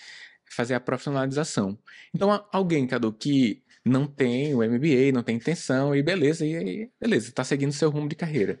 fazer 0.50 0.74
a 0.74 0.80
profissionalização. 0.80 1.78
Então, 2.14 2.44
alguém, 2.50 2.86
Cadu, 2.86 3.12
que 3.12 3.62
não 3.84 4.06
tem 4.06 4.54
o 4.54 4.58
MBA, 4.58 5.12
não 5.12 5.22
tem 5.22 5.36
intenção, 5.36 5.94
e 5.94 6.02
beleza, 6.02 6.46
e 6.46 6.90
beleza, 7.00 7.28
está 7.28 7.44
seguindo 7.44 7.72
seu 7.72 7.90
rumo 7.90 8.08
de 8.08 8.16
carreira. 8.16 8.60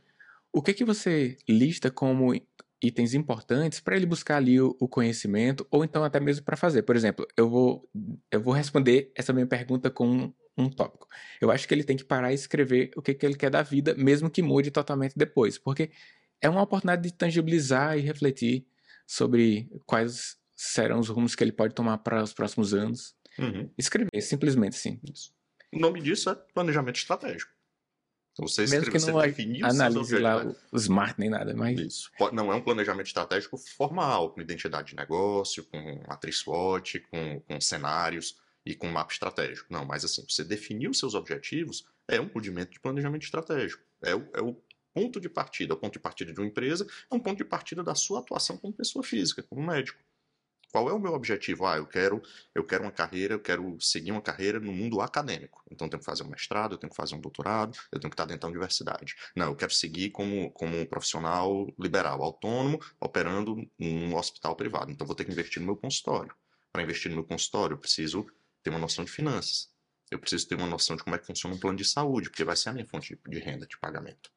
O 0.52 0.60
que 0.62 0.74
que 0.74 0.84
você 0.84 1.36
lista 1.48 1.90
como 1.90 2.34
itens 2.82 3.14
importantes 3.14 3.80
para 3.80 3.96
ele 3.96 4.06
buscar 4.06 4.36
ali 4.36 4.60
o, 4.60 4.76
o 4.80 4.88
conhecimento, 4.88 5.66
ou 5.70 5.84
então 5.84 6.04
até 6.04 6.18
mesmo 6.18 6.44
para 6.44 6.56
fazer? 6.56 6.82
Por 6.82 6.96
exemplo, 6.96 7.26
eu 7.36 7.48
vou, 7.48 7.88
eu 8.30 8.40
vou 8.40 8.52
responder 8.52 9.12
essa 9.14 9.32
minha 9.32 9.46
pergunta 9.46 9.90
com 9.90 10.06
um, 10.06 10.34
um 10.58 10.68
tópico. 10.68 11.08
Eu 11.40 11.50
acho 11.50 11.66
que 11.66 11.74
ele 11.74 11.84
tem 11.84 11.96
que 11.96 12.04
parar 12.04 12.32
e 12.32 12.34
escrever 12.34 12.90
o 12.96 13.02
que, 13.02 13.14
que 13.14 13.24
ele 13.24 13.36
quer 13.36 13.50
da 13.50 13.62
vida, 13.62 13.94
mesmo 13.94 14.28
que 14.28 14.42
mude 14.42 14.70
totalmente 14.70 15.14
depois, 15.16 15.56
porque 15.56 15.90
é 16.40 16.48
uma 16.48 16.62
oportunidade 16.62 17.02
de 17.02 17.14
tangibilizar 17.14 17.96
e 17.96 18.00
refletir 18.00 18.66
sobre 19.06 19.70
quais 19.86 20.36
serão 20.56 20.98
os 20.98 21.08
rumos 21.08 21.34
que 21.34 21.44
ele 21.44 21.52
pode 21.52 21.74
tomar 21.74 21.98
para 21.98 22.22
os 22.22 22.32
próximos 22.32 22.74
anos. 22.74 23.14
Uhum. 23.38 23.70
Escrever, 23.76 24.20
simplesmente 24.20 24.76
assim. 24.76 25.00
Isso. 25.12 25.34
O 25.72 25.78
nome 25.78 26.00
disso 26.00 26.30
é 26.30 26.34
planejamento 26.34 26.96
estratégico. 26.96 27.50
Você 28.38 28.62
Mesmo 28.62 28.76
escreve, 28.76 28.90
que 28.92 28.98
você 28.98 29.60
não 29.60 29.68
analise 29.68 30.18
lá 30.18 30.46
o, 30.72 30.76
smart 30.76 31.18
nem 31.18 31.28
nada, 31.28 31.54
mas 31.54 31.78
Isso. 31.78 32.10
Não 32.32 32.50
é 32.50 32.56
um 32.56 32.62
planejamento 32.62 33.06
estratégico 33.06 33.58
formal, 33.58 34.30
com 34.30 34.40
identidade 34.40 34.88
de 34.88 34.96
negócio, 34.96 35.64
com 35.64 36.02
matriz 36.08 36.38
SWOT, 36.38 37.00
com, 37.10 37.40
com 37.40 37.60
cenários 37.60 38.38
e 38.64 38.74
com 38.74 38.88
mapa 38.88 39.12
estratégico. 39.12 39.70
Não, 39.70 39.84
mas 39.84 40.04
assim, 40.04 40.24
você 40.26 40.42
definir 40.42 40.88
os 40.88 40.98
seus 40.98 41.14
objetivos 41.14 41.84
é 42.08 42.18
um 42.20 42.26
rudimento 42.26 42.72
de 42.72 42.80
planejamento 42.80 43.24
estratégico. 43.24 43.82
É 44.02 44.14
o, 44.14 44.30
é 44.32 44.40
o 44.40 44.56
ponto 44.94 45.20
de 45.20 45.28
partida. 45.28 45.74
O 45.74 45.76
ponto 45.76 45.92
de 45.92 45.98
partida 45.98 46.32
de 46.32 46.40
uma 46.40 46.46
empresa 46.46 46.86
é 47.10 47.14
um 47.14 47.20
ponto 47.20 47.36
de 47.36 47.44
partida 47.44 47.82
da 47.82 47.94
sua 47.94 48.20
atuação 48.20 48.56
como 48.56 48.72
pessoa 48.72 49.02
física, 49.02 49.42
como 49.42 49.62
médico. 49.62 49.98
Qual 50.72 50.88
é 50.88 50.92
o 50.92 50.98
meu 50.98 51.12
objetivo? 51.12 51.66
Ah, 51.66 51.76
eu 51.76 51.86
quero, 51.86 52.22
eu 52.54 52.64
quero 52.64 52.82
uma 52.82 52.90
carreira, 52.90 53.34
eu 53.34 53.40
quero 53.40 53.78
seguir 53.78 54.10
uma 54.10 54.22
carreira 54.22 54.58
no 54.58 54.72
mundo 54.72 55.02
acadêmico. 55.02 55.62
Então 55.70 55.86
eu 55.86 55.90
tenho 55.90 56.00
que 56.00 56.06
fazer 56.06 56.22
um 56.22 56.28
mestrado, 56.28 56.72
eu 56.72 56.78
tenho 56.78 56.90
que 56.90 56.96
fazer 56.96 57.14
um 57.14 57.20
doutorado, 57.20 57.76
eu 57.92 58.00
tenho 58.00 58.10
que 58.10 58.14
estar 58.14 58.24
dentro 58.24 58.40
da 58.42 58.48
universidade. 58.48 59.14
Não, 59.36 59.48
eu 59.48 59.54
quero 59.56 59.70
seguir 59.72 60.10
como, 60.10 60.50
como 60.52 60.74
um 60.78 60.86
profissional 60.86 61.66
liberal, 61.78 62.22
autônomo, 62.22 62.80
operando 62.98 63.54
num 63.78 64.16
hospital 64.16 64.56
privado. 64.56 64.90
Então 64.90 65.06
vou 65.06 65.14
ter 65.14 65.26
que 65.26 65.32
investir 65.32 65.60
no 65.60 65.66
meu 65.66 65.76
consultório. 65.76 66.34
Para 66.72 66.82
investir 66.82 67.10
no 67.10 67.16
meu 67.16 67.24
consultório, 67.24 67.74
eu 67.74 67.78
preciso 67.78 68.26
ter 68.62 68.70
uma 68.70 68.78
noção 68.78 69.04
de 69.04 69.10
finanças. 69.10 69.70
Eu 70.10 70.18
preciso 70.18 70.48
ter 70.48 70.54
uma 70.54 70.66
noção 70.66 70.96
de 70.96 71.04
como 71.04 71.14
é 71.14 71.18
que 71.18 71.26
funciona 71.26 71.54
um 71.54 71.58
plano 71.58 71.76
de 71.76 71.84
saúde, 71.84 72.30
porque 72.30 72.44
vai 72.44 72.56
ser 72.56 72.70
a 72.70 72.72
minha 72.72 72.86
fonte 72.86 73.14
de, 73.14 73.30
de 73.30 73.38
renda, 73.44 73.66
de 73.66 73.78
pagamento. 73.78 74.30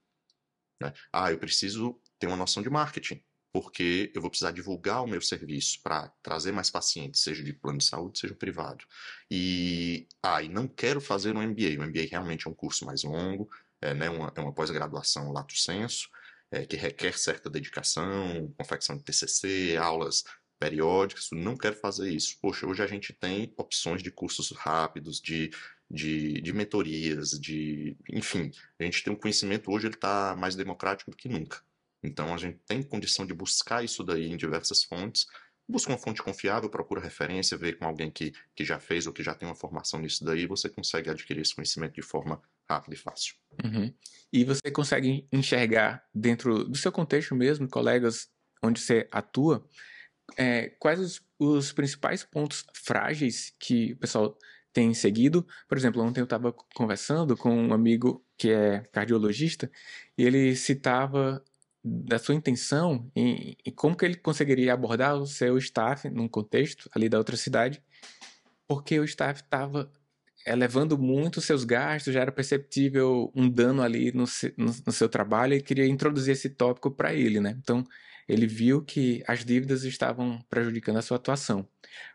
né? 0.82 0.94
Ah, 1.14 1.32
eu 1.32 1.40
preciso 1.40 1.98
ter 2.20 2.28
uma 2.28 2.36
noção 2.36 2.62
de 2.62 2.70
marketing 2.70 3.24
porque 3.56 4.12
eu 4.14 4.20
vou 4.20 4.30
precisar 4.30 4.52
divulgar 4.52 5.02
o 5.02 5.08
meu 5.08 5.22
serviço 5.22 5.80
para 5.82 6.10
trazer 6.22 6.52
mais 6.52 6.70
pacientes, 6.70 7.22
seja 7.22 7.42
de 7.42 7.54
plano 7.54 7.78
de 7.78 7.86
saúde, 7.86 8.20
seja 8.20 8.36
privado. 8.36 8.84
E, 9.32 10.10
ah, 10.22 10.44
e 10.44 10.50
não 10.50 10.68
quero 10.68 11.00
fazer 11.00 11.34
um 11.34 11.42
MBA. 11.42 11.80
O 11.80 11.88
MBA 11.88 12.02
realmente 12.12 12.46
é 12.48 12.52
um 12.52 12.54
curso 12.54 12.86
mais 12.86 13.04
longo, 13.04 13.50
é, 13.82 13.94
né, 13.94 14.10
uma, 14.10 14.30
é 14.36 14.42
uma 14.42 14.52
pós-graduação 14.52 15.32
lato 15.32 15.58
senso, 15.58 16.10
é, 16.52 16.66
que 16.66 16.76
requer 16.76 17.18
certa 17.18 17.50
dedicação, 17.50 18.54
confecção 18.58 18.98
de 18.98 19.06
TCC, 19.06 19.78
aulas 19.78 20.26
periódicas. 20.60 21.30
Não 21.32 21.56
quero 21.56 21.78
fazer 21.78 22.10
isso. 22.10 22.38
Poxa, 22.42 22.68
hoje 22.68 22.84
a 22.84 22.88
gente 22.88 23.14
tem 23.14 23.54
opções 23.56 24.04
de 24.04 24.12
cursos 24.12 24.52
rápidos, 24.52 25.22
de, 25.22 25.50
de, 25.90 26.42
de 26.42 26.52
mentorias, 26.52 27.40
de, 27.40 27.96
enfim, 28.12 28.52
a 28.78 28.84
gente 28.84 29.02
tem 29.02 29.14
um 29.14 29.18
conhecimento 29.18 29.72
hoje 29.72 29.88
ele 29.88 29.96
está 29.96 30.36
mais 30.36 30.58
democrático 30.58 31.10
do 31.10 31.16
que 31.16 31.30
nunca. 31.30 31.64
Então 32.06 32.34
a 32.34 32.38
gente 32.38 32.60
tem 32.66 32.82
condição 32.84 33.26
de 33.26 33.34
buscar 33.34 33.84
isso 33.84 34.04
daí 34.04 34.32
em 34.32 34.38
diversas 34.38 34.84
fontes. 34.84 35.26
Busca 35.68 35.92
uma 35.92 35.98
fonte 35.98 36.22
confiável, 36.22 36.70
procura 36.70 37.02
referência, 37.02 37.58
vê 37.58 37.74
com 37.74 37.86
alguém 37.86 38.12
que, 38.12 38.32
que 38.56 38.64
já 38.64 38.80
fez 38.80 39.08
ou 39.08 39.14
que 39.14 39.24
já 39.24 39.34
tem 39.34 39.48
uma 39.48 39.56
formação 39.56 40.00
nisso 40.00 40.24
daí, 40.24 40.46
você 40.46 40.70
consegue 40.70 41.10
adquirir 41.10 41.42
esse 41.42 41.56
conhecimento 41.56 41.96
de 41.96 42.04
forma 42.04 42.40
rápida 42.70 42.94
e 42.94 42.98
fácil. 42.98 43.36
Uhum. 43.64 43.92
E 44.32 44.44
você 44.44 44.70
consegue 44.72 45.28
enxergar 45.32 46.06
dentro 46.14 46.66
do 46.66 46.78
seu 46.78 46.92
contexto 46.92 47.34
mesmo, 47.36 47.68
colegas 47.68 48.30
onde 48.62 48.80
você 48.80 49.08
atua, 49.12 49.68
é, 50.38 50.70
quais 50.80 51.00
os, 51.00 51.22
os, 51.38 51.72
principais 51.72 52.24
pontos 52.24 52.66
frágeis 52.74 53.54
que 53.60 53.94
o 53.94 53.98
pessoal 53.98 54.38
tem 54.74 54.94
seguido? 54.94 55.46
Por 55.68 55.78
exemplo, 55.78 56.02
ontem 56.02 56.20
eu 56.20 56.26
estava 56.26 56.52
conversando 56.74 57.38
com 57.38 57.50
um 57.50 57.74
amigo 57.74 58.26
que 58.38 58.50
é 58.50 58.80
cardiologista 58.92 59.72
e 60.18 60.24
ele 60.24 60.56
citava 60.56 61.44
da 61.88 62.18
sua 62.18 62.34
intenção 62.34 63.12
e, 63.16 63.56
e, 63.64 63.72
como 63.72 63.96
que 63.96 64.04
ele 64.04 64.16
conseguiria 64.16 64.74
abordar 64.74 65.16
o 65.16 65.28
seu 65.28 65.56
staff 65.60 66.10
num 66.10 66.28
contexto 66.28 66.90
ali 66.96 67.08
da 67.08 67.20
outra 67.20 67.38
cidade, 67.38 67.80
porque 68.68 69.00
o 69.00 69.04
staff 69.04 69.44
estava 69.44 69.92
elevando 70.48 70.98
muito 70.98 71.42
seus 71.42 71.64
gastos, 71.64 72.14
já 72.14 72.22
era 72.22 72.32
perceptível 72.32 73.32
um 73.36 73.48
dano 73.48 73.84
ali 73.84 74.12
no, 74.12 74.26
no, 74.58 74.76
no 74.86 74.92
seu 74.92 75.08
trabalho 75.08 75.54
e 75.54 75.62
queria 75.62 75.86
introduzir 75.86 76.34
esse 76.34 76.50
tópico 76.50 76.90
para 76.90 77.14
ele, 77.14 77.40
né? 77.40 77.56
Então, 77.62 77.84
ele 78.28 78.48
viu 78.48 78.82
que 78.82 79.24
as 79.28 79.46
dívidas 79.46 79.84
estavam 79.84 80.44
prejudicando 80.50 80.98
a 80.98 81.02
sua 81.04 81.18
atuação. 81.18 81.68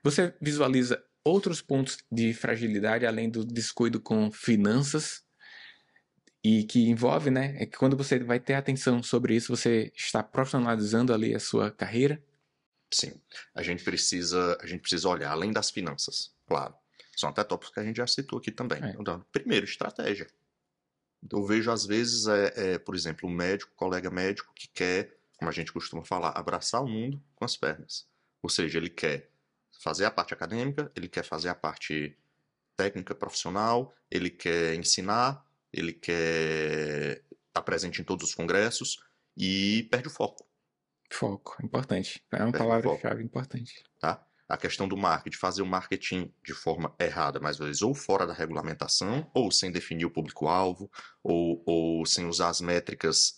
Você 0.03 0.35
visualiza 0.41 1.01
outros 1.25 1.63
pontos 1.63 1.99
de 2.11 2.35
fragilidade 2.35 3.07
além 3.07 3.31
do 3.31 3.45
descuido 3.45 4.01
com 4.01 4.33
finanças 4.33 5.23
e 6.43 6.65
que 6.65 6.89
envolve, 6.89 7.31
né, 7.31 7.55
é 7.59 7.67
que 7.67 7.77
quando 7.77 7.97
você 7.97 8.19
vai 8.19 8.41
ter 8.41 8.55
atenção 8.55 9.03
sobre 9.03 9.35
isso, 9.35 9.55
você 9.55 9.93
está 9.95 10.23
profissionalizando 10.23 11.13
ali 11.13 11.35
a 11.35 11.41
sua 11.41 11.71
carreira. 11.71 12.23
Sim, 12.93 13.13
a 13.55 13.63
gente 13.63 13.85
precisa, 13.85 14.59
a 14.61 14.67
gente 14.67 14.81
precisa 14.81 15.09
olhar 15.09 15.31
além 15.31 15.53
das 15.53 15.71
finanças, 15.71 16.35
claro. 16.47 16.75
São 17.17 17.29
até 17.29 17.45
tópicos 17.45 17.75
que 17.75 17.81
a 17.81 17.85
gente 17.85 17.99
já 17.99 18.07
citou 18.07 18.39
aqui 18.39 18.51
também. 18.51 18.83
É. 18.83 18.97
Então, 18.99 19.25
primeiro, 19.31 19.67
estratégia. 19.67 20.27
Eu 21.31 21.45
vejo 21.45 21.71
às 21.71 21.85
vezes, 21.85 22.27
é, 22.27 22.53
é, 22.57 22.79
por 22.79 22.95
exemplo, 22.95 23.29
um 23.29 23.33
médico, 23.33 23.71
colega 23.77 24.11
médico 24.11 24.51
que 24.55 24.67
quer, 24.69 25.15
como 25.37 25.51
a 25.51 25.53
gente 25.53 25.71
costuma 25.71 26.03
falar, 26.03 26.31
abraçar 26.31 26.83
o 26.83 26.89
mundo 26.89 27.23
com 27.35 27.45
as 27.45 27.57
pernas. 27.57 28.09
Ou 28.43 28.49
seja, 28.49 28.79
ele 28.79 28.89
quer 28.89 29.29
fazer 29.81 30.07
a 30.07 30.11
parte 30.11 30.33
acadêmica, 30.33 30.91
ele 30.97 31.09
quer 31.09 31.23
fazer 31.23 31.51
a 31.51 31.55
parte 31.55 32.17
técnica 32.75 33.15
profissional, 33.15 33.95
ele 34.11 34.31
quer 34.31 34.75
ensinar, 34.75 35.45
ele 35.73 35.93
quer 35.93 37.23
estar 37.49 37.63
presente 37.63 38.01
em 38.01 38.05
todos 38.05 38.29
os 38.29 38.35
congressos 38.35 38.97
e 39.37 39.89
perde 39.91 40.09
o 40.09 40.11
foco. 40.11 40.47
Foco, 41.13 41.57
importante. 41.65 42.23
É 42.33 42.43
uma 42.43 42.53
palavra-chave 42.53 43.23
importante. 43.23 43.83
Tá? 43.99 44.25
A 44.49 44.57
questão 44.57 44.89
do 44.89 44.97
marketing, 44.97 45.37
fazer 45.37 45.63
o 45.63 45.67
marketing 45.67 46.33
de 46.45 46.55
forma 46.55 46.95
errada, 46.99 47.41
mais 47.41 47.59
vezes, 47.59 47.83
ou 47.83 47.95
fora 47.95 48.27
da 48.27 48.33
regulamentação, 48.33 49.31
ou 49.35 49.51
sem 49.51 49.71
definir 49.71 50.05
o 50.05 50.11
público-alvo, 50.11 50.91
ou, 51.23 51.63
ou 51.67 52.07
sem 52.07 52.27
usar 52.27 52.49
as 52.49 52.61
métricas, 52.61 53.35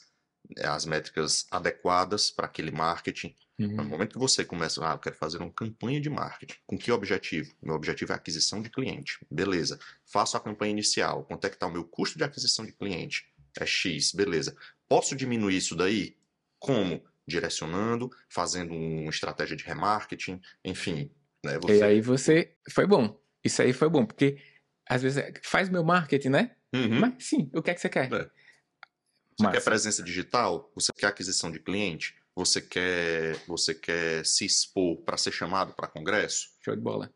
as 0.59 0.85
métricas 0.85 1.47
adequadas 1.51 2.31
para 2.31 2.47
aquele 2.47 2.71
marketing. 2.71 3.35
Uhum. 3.59 3.77
No 3.77 3.85
momento 3.85 4.13
que 4.13 4.19
você 4.19 4.45
começa, 4.45 4.87
ah, 4.87 4.95
eu 4.95 4.99
quero 4.99 5.17
fazer 5.17 5.39
uma 5.39 5.51
campanha 5.51 6.01
de 6.01 6.11
marketing. 6.11 6.57
Com 6.67 6.77
que 6.77 6.91
objetivo? 6.91 7.53
Meu 7.63 7.75
objetivo 7.75 8.13
é 8.13 8.15
aquisição 8.15 8.61
de 8.61 8.71
cliente. 8.71 9.19
Beleza. 9.31 9.79
Faço 10.05 10.37
a 10.37 10.41
campanha 10.41 10.73
inicial. 10.73 11.25
Quanto 11.25 11.47
é 11.47 11.51
que 11.51 11.57
está 11.57 11.67
o 11.67 11.73
meu 11.73 11.85
custo 11.85 12.19
de 12.19 12.25
aquisição 12.25 12.65
de 12.67 12.73
cliente? 12.73 13.25
É 13.59 13.67
X. 13.67 14.13
Beleza. 14.13 14.57
Posso 14.89 15.15
diminuir 15.15 15.57
isso 15.57 15.77
daí? 15.77 16.17
Como? 16.59 17.03
Direcionando, 17.27 18.11
fazendo 18.29 18.75
uma 18.75 19.11
estratégia 19.11 19.57
de 19.57 19.65
remarketing, 19.65 20.41
enfim. 20.65 21.11
Né? 21.45 21.59
Você... 21.59 21.79
E 21.79 21.83
aí 21.83 22.01
você. 22.01 22.57
Foi 22.71 22.87
bom. 22.87 23.21
Isso 23.45 23.63
aí 23.63 23.73
foi 23.73 23.89
bom, 23.89 24.05
porque 24.05 24.39
às 24.89 25.03
vezes 25.03 25.19
é, 25.19 25.33
faz 25.43 25.69
meu 25.69 25.85
marketing, 25.85 26.29
né? 26.29 26.57
Uhum. 26.75 27.01
Mas 27.01 27.25
sim, 27.25 27.51
o 27.55 27.63
que 27.63 27.71
é 27.71 27.75
que 27.75 27.81
você 27.81 27.89
quer? 27.89 28.13
É. 28.13 28.31
Você 29.37 29.45
Massa. 29.45 29.59
quer 29.59 29.65
presença 29.65 30.03
digital? 30.03 30.71
Você 30.75 30.93
quer 30.93 31.07
aquisição 31.07 31.51
de 31.51 31.59
cliente? 31.59 32.15
Você 32.35 32.63
quer, 32.63 33.37
você 33.47 33.75
quer 33.75 34.25
se 34.25 34.47
expor 34.47 34.97
para 34.99 35.19
ser 35.19 35.33
chamado 35.33 35.75
para 35.75 35.87
congresso? 35.87 36.49
Show 36.63 36.75
de 36.75 36.81
bola. 36.81 37.13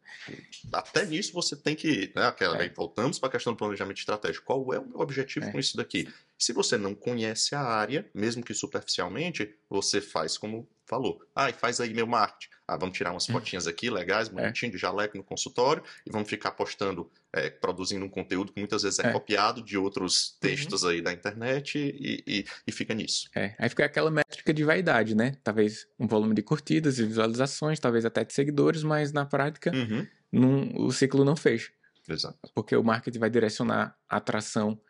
Até 0.72 1.06
nisso 1.06 1.32
você 1.32 1.56
tem 1.56 1.74
que. 1.74 2.12
Né, 2.14 2.26
aquela, 2.26 2.62
é. 2.62 2.68
Voltamos 2.68 3.18
para 3.18 3.30
a 3.30 3.32
questão 3.32 3.54
do 3.54 3.56
planejamento 3.56 3.98
estratégico. 3.98 4.44
Qual 4.44 4.74
é 4.74 4.78
o 4.78 4.86
meu 4.86 5.00
objetivo 5.00 5.46
é. 5.46 5.52
com 5.52 5.58
isso 5.58 5.76
daqui? 5.76 6.12
Se 6.38 6.52
você 6.52 6.76
não 6.76 6.94
conhece 6.94 7.54
a 7.54 7.60
área, 7.60 8.08
mesmo 8.14 8.42
que 8.42 8.54
superficialmente, 8.54 9.54
você 9.68 10.00
faz 10.00 10.36
como 10.36 10.68
falou. 10.86 11.20
Ah, 11.34 11.50
e 11.50 11.52
faz 11.52 11.80
aí 11.80 11.92
meu 11.92 12.06
marketing. 12.06 12.48
Ah, 12.66 12.76
vamos 12.76 12.96
tirar 12.96 13.10
umas 13.10 13.28
hum. 13.28 13.32
fotinhas 13.32 13.66
aqui 13.66 13.90
legais, 13.90 14.28
é. 14.28 14.32
bonitinho, 14.32 14.72
de 14.72 14.78
jaleco 14.78 15.16
no 15.16 15.24
consultório, 15.24 15.82
e 16.04 16.10
vamos 16.10 16.28
ficar 16.28 16.52
postando, 16.52 17.10
é, 17.32 17.50
produzindo 17.50 18.04
um 18.04 18.08
conteúdo 18.08 18.52
que 18.52 18.60
muitas 18.60 18.82
vezes 18.82 18.98
é, 19.00 19.08
é. 19.08 19.12
copiado 19.12 19.62
de 19.62 19.76
outros 19.76 20.30
uhum. 20.30 20.36
textos 20.40 20.82
uhum. 20.82 20.90
aí 20.90 21.02
da 21.02 21.12
internet 21.12 21.78
e, 21.78 22.22
e, 22.26 22.44
e, 22.66 22.72
fica 22.72 22.94
nisso. 22.94 23.28
É, 23.34 23.54
aí 23.58 23.68
fica 23.68 23.84
aquela 23.84 24.10
métrica 24.10 24.54
de 24.54 24.64
vaidade, 24.64 25.14
né? 25.14 25.36
Talvez 25.42 25.86
um 25.98 26.06
volume 26.06 26.34
de 26.34 26.42
curtidas 26.42 26.98
e 26.98 27.04
visualizações, 27.04 27.78
talvez 27.78 28.04
até 28.04 28.24
de 28.24 28.32
seguidores, 28.32 28.82
mas 28.82 29.12
na 29.12 29.26
prática 29.26 29.72
uhum. 29.72 30.86
o 30.86 30.92
ciclo 30.92 31.24
não 31.24 31.36
fecha. 31.36 31.70
Exato. 32.08 32.38
Porque 32.54 32.76
o 32.76 32.84
marketing 32.84 33.18
vai 33.18 33.30
direcionar 33.30 33.96
a 34.08 34.16
atração 34.16 34.80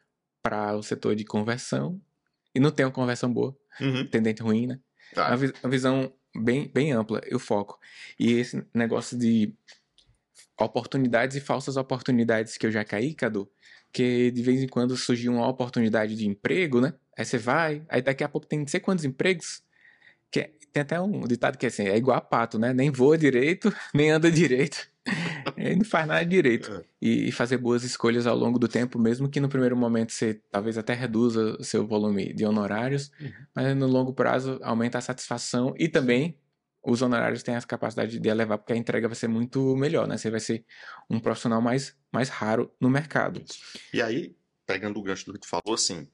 para 0.46 0.76
o 0.76 0.82
setor 0.82 1.16
de 1.16 1.24
conversão 1.24 2.00
e 2.54 2.60
não 2.60 2.70
tem 2.70 2.86
uma 2.86 2.92
conversão 2.92 3.32
boa, 3.32 3.56
uhum. 3.80 4.06
tendente 4.06 4.40
ruim, 4.40 4.68
né? 4.68 4.78
Tá. 5.12 5.34
Uma, 5.34 5.52
uma 5.64 5.70
visão 5.70 6.12
bem, 6.36 6.70
bem 6.72 6.92
ampla, 6.92 7.20
eu 7.24 7.40
foco. 7.40 7.76
E 8.16 8.34
esse 8.34 8.64
negócio 8.72 9.18
de 9.18 9.52
oportunidades 10.56 11.36
e 11.36 11.40
falsas 11.40 11.76
oportunidades 11.76 12.56
que 12.56 12.64
eu 12.64 12.70
já 12.70 12.84
caí, 12.84 13.12
Cadu, 13.12 13.50
que 13.92 14.30
de 14.30 14.40
vez 14.40 14.62
em 14.62 14.68
quando 14.68 14.96
surgiu 14.96 15.32
uma 15.32 15.48
oportunidade 15.48 16.14
de 16.14 16.28
emprego, 16.28 16.80
né? 16.80 16.94
Aí 17.18 17.24
você 17.24 17.38
vai, 17.38 17.82
aí 17.88 18.00
daqui 18.00 18.22
a 18.22 18.28
pouco 18.28 18.46
tem 18.46 18.60
não 18.60 18.68
sei 18.68 18.78
quantos 18.78 19.04
empregos, 19.04 19.64
que 20.30 20.40
é, 20.40 20.52
tem 20.72 20.82
até 20.82 21.00
um 21.00 21.22
ditado 21.22 21.58
que 21.58 21.66
é 21.66 21.70
assim, 21.70 21.88
é 21.88 21.96
igual 21.96 22.18
a 22.18 22.20
pato, 22.20 22.56
né? 22.56 22.72
Nem 22.72 22.92
voa 22.92 23.18
direito, 23.18 23.74
nem 23.92 24.12
anda 24.12 24.30
direito. 24.30 24.88
Ele 25.56 25.76
não 25.76 25.84
faz 25.84 26.06
nada 26.06 26.24
direito. 26.24 26.72
É. 26.72 26.84
E, 27.00 27.28
e, 27.28 27.32
fazer 27.32 27.58
boas 27.58 27.84
escolhas 27.84 28.26
ao 28.26 28.36
longo 28.36 28.58
do 28.58 28.68
tempo, 28.68 28.98
mesmo 28.98 29.28
que 29.28 29.40
no 29.40 29.48
primeiro 29.48 29.76
momento 29.76 30.12
você 30.12 30.34
talvez 30.50 30.76
até 30.76 30.94
reduza 30.94 31.56
o 31.58 31.64
seu 31.64 31.86
volume 31.86 32.32
de 32.32 32.44
honorários, 32.44 33.10
uhum. 33.20 33.32
mas 33.54 33.76
no 33.76 33.86
longo 33.86 34.12
prazo 34.12 34.58
aumenta 34.62 34.98
a 34.98 35.00
satisfação 35.00 35.74
e 35.78 35.88
também 35.88 36.38
os 36.86 37.02
honorários 37.02 37.42
têm 37.42 37.56
essa 37.56 37.66
capacidade 37.66 38.18
de 38.18 38.28
elevar, 38.28 38.58
porque 38.58 38.72
a 38.72 38.76
entrega 38.76 39.08
vai 39.08 39.16
ser 39.16 39.26
muito 39.26 39.76
melhor, 39.76 40.06
né? 40.06 40.16
Você 40.16 40.30
vai 40.30 40.38
ser 40.38 40.64
um 41.10 41.18
profissional 41.18 41.60
mais, 41.60 41.96
mais 42.12 42.28
raro 42.28 42.72
no 42.80 42.88
mercado. 42.88 43.42
E 43.92 44.00
aí, 44.00 44.36
pegando 44.64 44.98
o 45.00 45.02
gancho 45.02 45.26
do 45.26 45.32
que 45.32 45.40
tu 45.40 45.48
falou, 45.48 45.74
assim, 45.74 46.08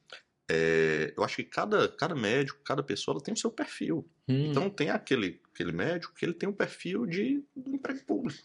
é, 0.50 1.12
eu 1.16 1.22
acho 1.22 1.36
que 1.36 1.44
cada, 1.44 1.88
cada 1.88 2.14
médico, 2.14 2.60
cada 2.64 2.82
pessoa 2.82 3.22
tem 3.22 3.34
o 3.34 3.36
seu 3.36 3.50
perfil. 3.50 4.08
Hum. 4.28 4.50
Então 4.50 4.70
tem 4.70 4.90
aquele, 4.90 5.40
aquele 5.52 5.72
médico 5.72 6.14
que 6.14 6.24
ele 6.24 6.34
tem 6.34 6.48
um 6.48 6.54
perfil 6.54 7.06
de, 7.06 7.44
de 7.56 7.70
emprego 7.70 8.04
público. 8.04 8.42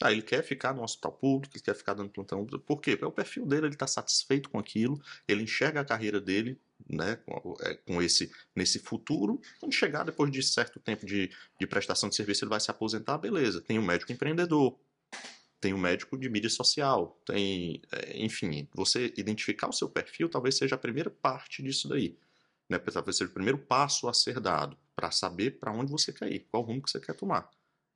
Ah, 0.00 0.10
ele 0.10 0.22
quer 0.22 0.42
ficar 0.42 0.74
no 0.74 0.82
hospital 0.82 1.12
público, 1.12 1.56
ele 1.56 1.62
quer 1.62 1.74
ficar 1.74 1.94
dando 1.94 2.10
plantão. 2.10 2.44
Por 2.44 2.80
quê? 2.80 2.96
Porque 2.96 3.04
o 3.04 3.12
perfil 3.12 3.46
dele, 3.46 3.66
ele 3.66 3.74
está 3.74 3.86
satisfeito 3.86 4.50
com 4.50 4.58
aquilo, 4.58 5.00
ele 5.28 5.42
enxerga 5.42 5.80
a 5.80 5.84
carreira 5.84 6.20
dele 6.20 6.60
né, 6.88 7.16
com, 7.16 7.54
é, 7.60 7.74
com, 7.74 8.02
esse 8.02 8.32
nesse 8.54 8.78
futuro. 8.78 9.40
Quando 9.60 9.72
chegar 9.72 10.04
depois 10.04 10.30
de 10.30 10.42
certo 10.42 10.80
tempo 10.80 11.06
de, 11.06 11.30
de 11.58 11.66
prestação 11.66 12.08
de 12.08 12.16
serviço, 12.16 12.44
ele 12.44 12.50
vai 12.50 12.60
se 12.60 12.70
aposentar, 12.70 13.18
beleza. 13.18 13.60
Tem 13.60 13.78
um 13.78 13.84
médico 13.84 14.12
empreendedor, 14.12 14.78
tem 15.60 15.72
um 15.72 15.78
médico 15.78 16.18
de 16.18 16.28
mídia 16.28 16.50
social, 16.50 17.20
tem, 17.24 17.80
é, 17.92 18.18
enfim, 18.18 18.68
você 18.74 19.12
identificar 19.16 19.68
o 19.68 19.72
seu 19.72 19.88
perfil 19.88 20.28
talvez 20.28 20.56
seja 20.56 20.74
a 20.74 20.78
primeira 20.78 21.10
parte 21.10 21.62
disso 21.62 21.88
daí. 21.88 22.18
Né? 22.68 22.78
Talvez 22.78 23.16
seja 23.16 23.30
o 23.30 23.34
primeiro 23.34 23.58
passo 23.58 24.08
a 24.08 24.14
ser 24.14 24.40
dado 24.40 24.76
para 24.96 25.10
saber 25.10 25.58
para 25.60 25.72
onde 25.72 25.90
você 25.90 26.12
quer 26.12 26.30
ir, 26.32 26.40
qual 26.50 26.62
rumo 26.62 26.82
que 26.82 26.90
você 26.90 26.98
quer 26.98 27.14
tomar. 27.14 27.48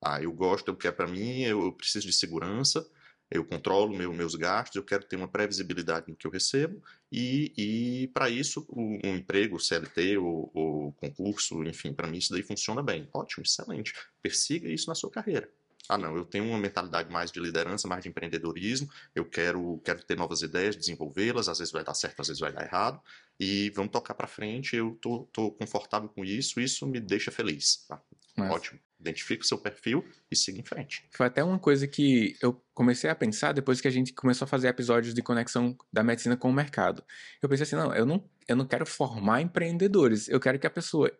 Ah, 0.02 0.22
eu 0.22 0.32
gosto, 0.32 0.68
eu 0.68 0.76
quero 0.76 0.96
para 0.96 1.06
mim, 1.06 1.42
eu 1.42 1.72
preciso 1.72 2.06
de 2.06 2.12
segurança, 2.12 2.86
eu 3.30 3.44
controlo 3.44 3.96
meu, 3.96 4.12
meus 4.12 4.34
gastos, 4.34 4.76
eu 4.76 4.84
quero 4.84 5.04
ter 5.04 5.16
uma 5.16 5.28
previsibilidade 5.28 6.08
no 6.08 6.16
que 6.16 6.26
eu 6.26 6.30
recebo 6.30 6.82
e, 7.10 7.52
e 7.56 8.08
para 8.08 8.30
isso 8.30 8.64
o, 8.68 8.98
um 9.04 9.16
emprego, 9.16 9.58
CLT 9.58 10.18
ou, 10.18 10.50
ou 10.54 10.92
concurso, 10.92 11.62
enfim, 11.64 11.92
para 11.92 12.06
mim 12.06 12.18
isso 12.18 12.32
daí 12.32 12.42
funciona 12.42 12.82
bem. 12.82 13.08
Ótimo, 13.12 13.42
excelente. 13.44 13.94
Persiga 14.22 14.68
isso 14.68 14.88
na 14.88 14.94
sua 14.94 15.10
carreira. 15.10 15.50
Ah, 15.88 15.96
não, 15.96 16.16
eu 16.16 16.24
tenho 16.24 16.44
uma 16.44 16.58
mentalidade 16.58 17.10
mais 17.12 17.30
de 17.30 17.38
liderança, 17.38 17.86
mais 17.86 18.02
de 18.02 18.08
empreendedorismo, 18.08 18.88
eu 19.14 19.24
quero, 19.24 19.80
quero 19.84 20.02
ter 20.04 20.16
novas 20.16 20.42
ideias, 20.42 20.76
desenvolvê-las, 20.76 21.48
às 21.48 21.58
vezes 21.58 21.72
vai 21.72 21.84
dar 21.84 21.94
certo, 21.94 22.20
às 22.20 22.26
vezes 22.26 22.40
vai 22.40 22.52
dar 22.52 22.64
errado, 22.64 23.00
e 23.38 23.70
vamos 23.70 23.92
tocar 23.92 24.14
para 24.14 24.26
frente, 24.26 24.74
eu 24.74 24.98
tô, 25.00 25.28
tô 25.32 25.52
confortável 25.52 26.08
com 26.08 26.24
isso, 26.24 26.60
isso 26.60 26.86
me 26.86 26.98
deixa 26.98 27.30
feliz. 27.30 27.86
Tá? 27.86 28.02
Ótimo. 28.38 28.80
Identifique 28.98 29.44
o 29.44 29.46
seu 29.46 29.58
perfil 29.58 30.04
e 30.30 30.36
siga 30.36 30.58
em 30.58 30.64
frente. 30.64 31.06
Foi 31.12 31.26
até 31.26 31.44
uma 31.44 31.58
coisa 31.58 31.86
que 31.86 32.36
eu 32.40 32.60
comecei 32.72 33.10
a 33.10 33.14
pensar 33.14 33.52
depois 33.52 33.80
que 33.80 33.88
a 33.88 33.90
gente 33.90 34.12
começou 34.12 34.46
a 34.46 34.48
fazer 34.48 34.68
episódios 34.68 35.14
de 35.14 35.22
conexão 35.22 35.76
da 35.92 36.02
medicina 36.02 36.36
com 36.36 36.48
o 36.48 36.52
mercado. 36.52 37.04
Eu 37.42 37.48
pensei 37.48 37.64
assim, 37.64 37.76
não, 37.76 37.94
eu 37.94 38.06
não, 38.06 38.24
eu 38.48 38.56
não 38.56 38.66
quero 38.66 38.86
formar 38.86 39.42
empreendedores, 39.42 40.28
eu 40.28 40.40
quero 40.40 40.58
que 40.58 40.66
a 40.66 40.70
pessoa 40.70 41.12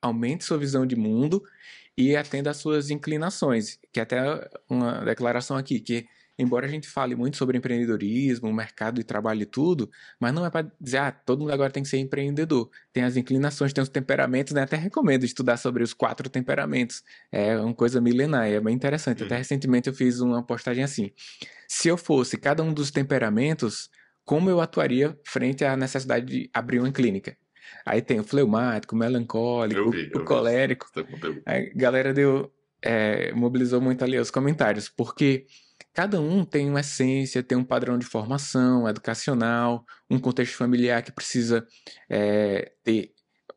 aumente 0.00 0.44
sua 0.44 0.58
visão 0.58 0.86
de 0.86 0.96
mundo 0.96 1.42
e 1.96 2.16
atenda 2.16 2.50
às 2.50 2.58
suas 2.58 2.90
inclinações, 2.90 3.78
que 3.92 4.00
é 4.00 4.02
até 4.02 4.50
uma 4.68 5.04
declaração 5.04 5.56
aqui, 5.56 5.80
que 5.80 6.06
embora 6.38 6.66
a 6.66 6.68
gente 6.68 6.88
fale 6.88 7.14
muito 7.14 7.36
sobre 7.36 7.56
empreendedorismo, 7.56 8.52
mercado 8.52 8.96
de 8.96 9.04
trabalho 9.04 9.42
e 9.42 9.46
tudo, 9.46 9.90
mas 10.18 10.32
não 10.32 10.44
é 10.44 10.50
para 10.50 10.70
dizer, 10.80 10.98
ah, 10.98 11.12
todo 11.12 11.40
mundo 11.40 11.52
agora 11.52 11.70
tem 11.70 11.82
que 11.82 11.88
ser 11.88 11.98
empreendedor. 11.98 12.70
Tem 12.92 13.04
as 13.04 13.16
inclinações, 13.16 13.72
tem 13.72 13.82
os 13.82 13.88
temperamentos, 13.88 14.52
né? 14.52 14.62
Até 14.62 14.76
recomendo 14.76 15.24
estudar 15.24 15.56
sobre 15.56 15.82
os 15.82 15.92
quatro 15.92 16.28
temperamentos. 16.28 17.02
É 17.30 17.56
uma 17.58 17.74
coisa 17.74 18.00
milenar, 18.00 18.48
é 18.48 18.60
bem 18.60 18.74
interessante. 18.74 19.22
Até 19.22 19.36
recentemente 19.36 19.88
eu 19.88 19.94
fiz 19.94 20.20
uma 20.20 20.42
postagem 20.42 20.82
assim. 20.82 21.10
Se 21.68 21.88
eu 21.88 21.96
fosse 21.96 22.36
cada 22.36 22.62
um 22.62 22.72
dos 22.72 22.90
temperamentos, 22.90 23.90
como 24.24 24.50
eu 24.50 24.60
atuaria 24.60 25.18
frente 25.24 25.64
à 25.64 25.76
necessidade 25.76 26.26
de 26.26 26.50
abrir 26.52 26.80
uma 26.80 26.90
clínica? 26.90 27.36
Aí 27.84 28.02
tem 28.02 28.20
o 28.20 28.24
fleumático, 28.24 28.94
o 28.94 28.98
melancólico, 28.98 29.90
vi, 29.90 30.10
o, 30.14 30.18
vi. 30.18 30.24
colérico. 30.24 30.86
Tem 30.92 31.04
conteúdo. 31.04 31.42
A 31.46 31.60
galera 31.74 32.12
deu, 32.12 32.52
é, 32.82 33.32
mobilizou 33.32 33.80
muito 33.80 34.02
ali 34.04 34.18
os 34.18 34.30
comentários, 34.30 34.88
porque 34.88 35.46
cada 35.94 36.20
um 36.20 36.44
tem 36.44 36.68
uma 36.68 36.80
essência, 36.80 37.42
tem 37.42 37.56
um 37.56 37.64
padrão 37.64 37.96
de 37.96 38.04
formação 38.04 38.88
educacional, 38.88 39.84
um 40.10 40.18
contexto 40.18 40.56
familiar 40.56 41.02
que 41.02 41.12
precisa 41.12 41.66
é, 42.10 42.72
ter 42.82 43.12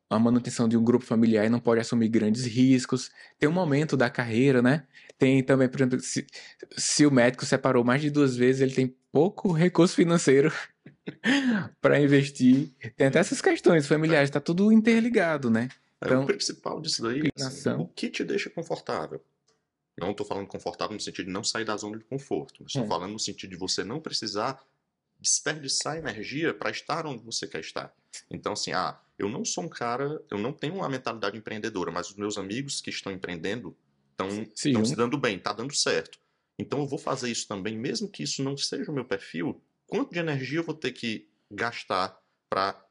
a 0.10 0.18
manutenção 0.18 0.70
de 0.70 0.78
um 0.78 0.84
grupo 0.84 1.04
familiar 1.04 1.46
e 1.46 1.50
não 1.50 1.60
pode 1.60 1.82
assumir 1.82 2.08
grandes 2.08 2.46
riscos. 2.46 3.10
Tem 3.38 3.50
um 3.50 3.54
momento 3.54 3.98
da 3.98 4.10
carreira, 4.10 4.62
né? 4.62 4.86
Tem 5.18 5.44
também, 5.44 5.68
por 5.68 5.80
exemplo, 5.82 6.00
se, 6.00 6.26
se 6.78 7.06
o 7.06 7.12
médico 7.12 7.46
separou 7.46 7.84
mais 7.84 8.02
de 8.02 8.10
duas 8.10 8.36
vezes, 8.38 8.62
ele 8.62 8.74
tem 8.74 8.96
pouco 9.12 9.52
recurso 9.52 9.96
financeiro 9.96 10.54
para 11.82 12.00
investir. 12.00 12.72
Tem 12.96 13.08
até 13.08 13.20
essas 13.20 13.42
questões 13.42 13.88
familiares, 13.88 14.30
tá 14.30 14.40
tudo 14.40 14.72
interligado, 14.72 15.50
né? 15.50 15.68
É, 16.02 16.06
Então, 16.06 16.24
o 16.24 16.28
principal 16.28 16.80
disso 16.80 17.02
daí, 17.02 17.20
assim, 17.20 17.28
inclinação. 17.28 17.82
o 17.82 17.88
que 17.88 18.10
te 18.10 18.24
deixa 18.24 18.50
confortável? 18.50 19.22
Não 19.98 20.12
estou 20.12 20.26
falando 20.26 20.48
confortável 20.48 20.94
no 20.94 21.00
sentido 21.00 21.26
de 21.26 21.32
não 21.32 21.44
sair 21.44 21.66
da 21.66 21.76
zona 21.76 21.98
de 21.98 22.04
conforto, 22.06 22.58
mas 22.62 22.70
estou 22.72 22.86
É. 22.86 22.88
falando 22.88 23.14
no 23.14 23.20
sentido 23.20 23.50
de 23.50 23.56
você 23.58 23.84
não 23.84 24.00
precisar 24.00 24.64
desperdiçar 25.20 25.98
energia 25.98 26.54
para 26.54 26.70
estar 26.70 27.06
onde 27.08 27.24
você 27.24 27.48
quer 27.48 27.62
estar. 27.62 27.94
Então, 28.30 28.54
assim, 28.54 28.72
ah, 28.72 29.00
eu 29.18 29.28
não 29.28 29.44
sou 29.44 29.64
um 29.64 29.70
cara, 29.70 30.24
eu 30.30 30.38
não 30.38 30.54
tenho 30.54 30.76
uma 30.76 30.88
mentalidade 30.88 31.36
empreendedora, 31.38 31.92
mas 31.92 32.10
os 32.10 32.16
meus 32.16 32.38
amigos 32.38 32.80
que 32.82 32.92
estão 32.92 33.12
empreendendo 33.12 33.76
estão 34.12 34.30
Se 34.56 34.72
se 34.86 34.96
dando 34.96 35.18
bem, 35.18 35.40
tá 35.40 35.54
dando 35.54 35.74
certo. 35.76 36.20
Então 36.60 36.80
eu 36.80 36.88
vou 36.88 37.00
fazer 37.00 37.30
isso 37.32 37.48
também, 37.48 37.76
mesmo 37.78 38.10
que 38.10 38.24
isso 38.24 38.44
não 38.44 38.56
seja 38.56 38.92
o 38.92 38.94
meu 38.94 39.06
perfil. 39.06 39.62
Quanto 39.88 40.12
de 40.12 40.20
energia 40.20 40.60
eu 40.60 40.64
vou 40.64 40.76
ter 40.76 40.92
que 40.92 41.28
gastar 41.52 42.20
para 42.50 42.84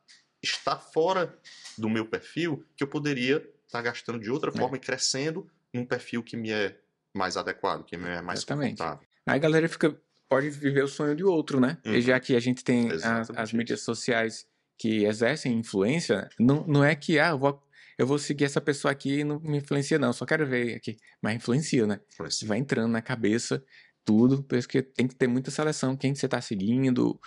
estar 0.43 0.77
fora 0.79 1.39
do 1.79 1.89
meu 1.89 2.07
perfil 2.07 2.65
que 2.77 2.83
eu 2.83 2.89
poderia 2.89 3.49
estar 3.67 3.83
gastando 3.83 4.19
de 4.21 4.31
outra 4.31 4.51
É. 4.51 4.57
forma 4.57 4.77
e 4.77 4.81
crescendo 4.81 5.49
num 5.73 5.85
perfil 5.85 6.23
que 6.23 6.37
me 6.37 6.51
é 6.51 6.81
mais 7.17 7.37
adequado, 7.37 7.85
que 7.85 7.97
é 7.97 8.23
mais 8.23 8.41
Exatamente. 8.41 8.79
confortável. 8.79 9.07
Aí 9.27 9.37
a 9.37 9.39
galera 9.39 9.69
fica, 9.69 9.97
pode 10.29 10.51
viver 10.51 10.85
o 10.85 10.89
sonho 10.89 11.17
de 11.17 11.25
outro, 11.25 11.61
né? 11.61 11.79
Uhum. 11.85 11.95
E 11.95 12.01
já 12.01 12.21
que 12.21 12.37
a 12.37 12.41
gente 12.41 12.63
tem 12.63 12.91
as, 12.91 13.31
as 13.31 13.53
mídias 13.53 13.81
sociais 13.81 14.47
que 14.79 15.05
exercem 15.05 15.59
influência, 15.59 16.29
não, 16.39 16.65
não 16.67 16.85
é 16.85 16.95
que, 16.95 17.19
ah, 17.19 17.31
eu 17.31 17.39
vou, 17.39 17.63
eu 17.99 18.07
vou 18.07 18.19
seguir 18.19 18.45
essa 18.45 18.61
pessoa 18.61 18.93
aqui 18.93 19.21
e 19.21 19.25
não 19.25 19.41
me 19.41 19.59
influencia, 19.59 19.99
não, 19.99 20.13
só 20.13 20.27
quero 20.27 20.47
ver 20.47 20.77
aqui. 20.77 20.97
Mas 21.21 21.37
influencia, 21.37 21.87
né? 21.87 22.01
Assim, 22.21 22.47
Vai 22.47 22.59
entrando 22.59 22.93
na 22.93 23.03
cabeça, 23.03 23.65
tudo, 24.05 24.43
por 24.43 24.57
isso 24.57 24.69
que 24.69 24.83
tem 24.83 25.09
que 25.09 25.15
ter 25.15 25.27
muita 25.27 25.51
seleção, 25.51 25.97
quem 25.97 26.15
você 26.15 26.29
tá 26.29 26.41
seguindo 26.41 27.19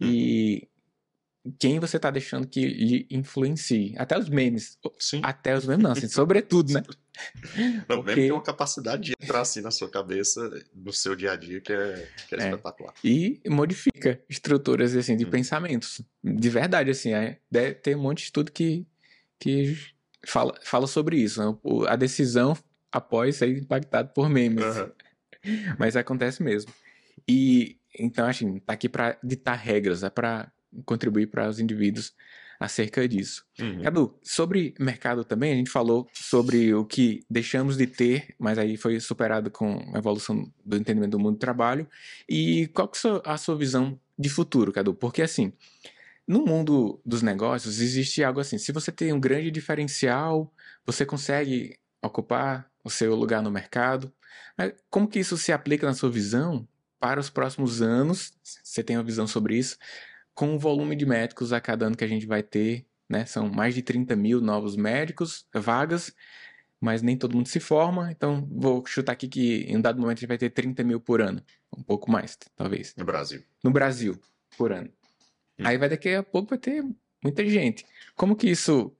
e 0.00 0.67
quem 1.58 1.78
você 1.78 1.98
tá 1.98 2.10
deixando 2.10 2.46
que 2.46 2.66
lhe 2.66 3.06
influencie. 3.10 3.94
Até 3.96 4.18
os 4.18 4.28
memes. 4.28 4.78
Sim. 4.98 5.20
Até 5.22 5.56
os 5.56 5.64
memes 5.66 5.82
não, 5.84 5.92
assim, 5.92 6.08
sobretudo, 6.08 6.72
né? 6.72 6.82
Não, 7.88 7.96
mesmo 7.96 8.04
porque- 8.04 8.14
tem 8.14 8.32
uma 8.32 8.42
capacidade 8.42 9.02
de 9.02 9.12
entrar 9.20 9.40
assim 9.40 9.60
na 9.60 9.70
sua 9.70 9.90
cabeça, 9.90 10.40
no 10.74 10.92
seu 10.92 11.16
dia 11.16 11.32
a 11.32 11.36
dia, 11.36 11.60
que 11.60 11.72
é, 11.72 12.08
que 12.28 12.34
é 12.34 12.38
É. 12.38 12.44
espetacular. 12.50 12.94
e 13.02 13.40
modifica 13.48 14.20
estruturas 14.28 14.94
assim 14.96 15.16
de 15.16 15.24
Hum. 15.26 15.30
pensamentos 15.30 16.00
de 16.22 16.48
verdade 16.50 16.90
assim 16.90 17.12
é, 17.12 17.38
ter 17.82 17.96
um 17.96 18.00
monte 18.02 18.18
de 18.18 18.24
estudo 18.24 18.52
que 18.52 18.86
que 19.40 19.76
fala, 20.26 20.54
fala 20.64 20.86
sobre 20.86 21.16
isso 21.16 21.40
né? 21.44 21.56
O- 21.62 21.86
a 21.86 21.94
decisão 21.96 22.56
após 22.92 23.36
ser 23.36 23.48
impactado 23.56 24.10
por 24.12 24.28
memes 24.28 24.64
Aham. 24.64 24.92
mas 25.78 25.96
acontece 25.96 26.42
mesmo 26.42 26.72
e 27.28 27.76
então 27.98 28.26
assim 28.26 28.58
tá 28.60 28.72
aqui 28.74 28.88
para 28.88 29.18
ditar 29.24 29.54
regras 29.54 30.02
é 30.02 30.10
para 30.10 30.52
contribuir 30.84 31.26
para 31.28 31.48
os 31.48 31.58
indivíduos 31.58 32.14
acerca 32.60 33.06
disso 33.08 33.46
Uhum. 33.60 33.82
Cadu, 33.82 34.18
sobre 34.22 34.74
mercado 34.78 35.24
também, 35.24 35.52
a 35.52 35.56
gente 35.56 35.70
falou 35.70 36.08
sobre 36.12 36.74
o 36.74 36.84
que 36.84 37.24
deixamos 37.28 37.76
de 37.76 37.86
ter, 37.86 38.34
mas 38.38 38.58
aí 38.58 38.76
foi 38.76 38.98
superado 39.00 39.50
com 39.50 39.90
a 39.94 39.98
evolução 39.98 40.50
do 40.64 40.76
entendimento 40.76 41.12
do 41.12 41.18
mundo 41.18 41.34
do 41.34 41.40
trabalho. 41.40 41.88
E 42.28 42.68
qual 42.68 42.88
que 42.88 42.98
é 43.06 43.20
a 43.24 43.36
sua 43.36 43.56
visão 43.56 43.98
de 44.18 44.28
futuro, 44.28 44.72
Cadu? 44.72 44.94
Porque 44.94 45.22
assim, 45.22 45.52
no 46.26 46.44
mundo 46.44 47.00
dos 47.04 47.22
negócios 47.22 47.80
existe 47.80 48.22
algo 48.22 48.40
assim, 48.40 48.58
se 48.58 48.70
você 48.70 48.92
tem 48.92 49.12
um 49.12 49.20
grande 49.20 49.50
diferencial, 49.50 50.52
você 50.84 51.06
consegue 51.06 51.78
ocupar 52.02 52.70
o 52.84 52.90
seu 52.90 53.14
lugar 53.14 53.42
no 53.42 53.50
mercado. 53.50 54.12
Mas 54.56 54.72
como 54.90 55.08
que 55.08 55.18
isso 55.18 55.36
se 55.36 55.52
aplica 55.52 55.86
na 55.86 55.94
sua 55.94 56.10
visão 56.10 56.66
para 57.00 57.20
os 57.20 57.30
próximos 57.30 57.80
anos? 57.80 58.32
Você 58.42 58.82
tem 58.82 58.96
uma 58.96 59.02
visão 59.02 59.26
sobre 59.26 59.56
isso? 59.56 59.76
Com 60.38 60.54
o 60.54 60.58
volume 60.58 60.94
de 60.94 61.04
médicos 61.04 61.52
a 61.52 61.60
cada 61.60 61.86
ano 61.86 61.96
que 61.96 62.04
a 62.04 62.08
gente 62.08 62.24
vai 62.24 62.44
ter, 62.44 62.86
né? 63.08 63.26
São 63.26 63.48
mais 63.48 63.74
de 63.74 63.82
30 63.82 64.14
mil 64.14 64.40
novos 64.40 64.76
médicos, 64.76 65.44
vagas, 65.52 66.14
mas 66.80 67.02
nem 67.02 67.16
todo 67.16 67.34
mundo 67.34 67.48
se 67.48 67.58
forma, 67.58 68.12
então 68.12 68.48
vou 68.48 68.86
chutar 68.86 69.14
aqui 69.14 69.26
que 69.26 69.64
em 69.64 69.76
um 69.76 69.80
dado 69.80 70.00
momento 70.00 70.18
a 70.18 70.20
gente 70.20 70.28
vai 70.28 70.38
ter 70.38 70.50
30 70.50 70.84
mil 70.84 71.00
por 71.00 71.20
ano, 71.20 71.42
um 71.76 71.82
pouco 71.82 72.08
mais, 72.08 72.38
talvez, 72.54 72.94
No 72.96 73.04
Brasil. 73.04 73.42
no 73.64 73.72
Brasil, 73.72 74.20
por 74.56 74.70
ano. 74.70 74.88
Hum. 75.58 75.64
Aí 75.66 75.76
vai 75.76 75.88
daqui 75.88 76.14
a 76.14 76.22
pouco 76.22 76.50
vai 76.50 76.58
ter 76.58 76.84
muita 77.20 77.44
gente. 77.44 77.84
Como 78.14 78.36
que 78.36 78.48
isso 78.48 78.94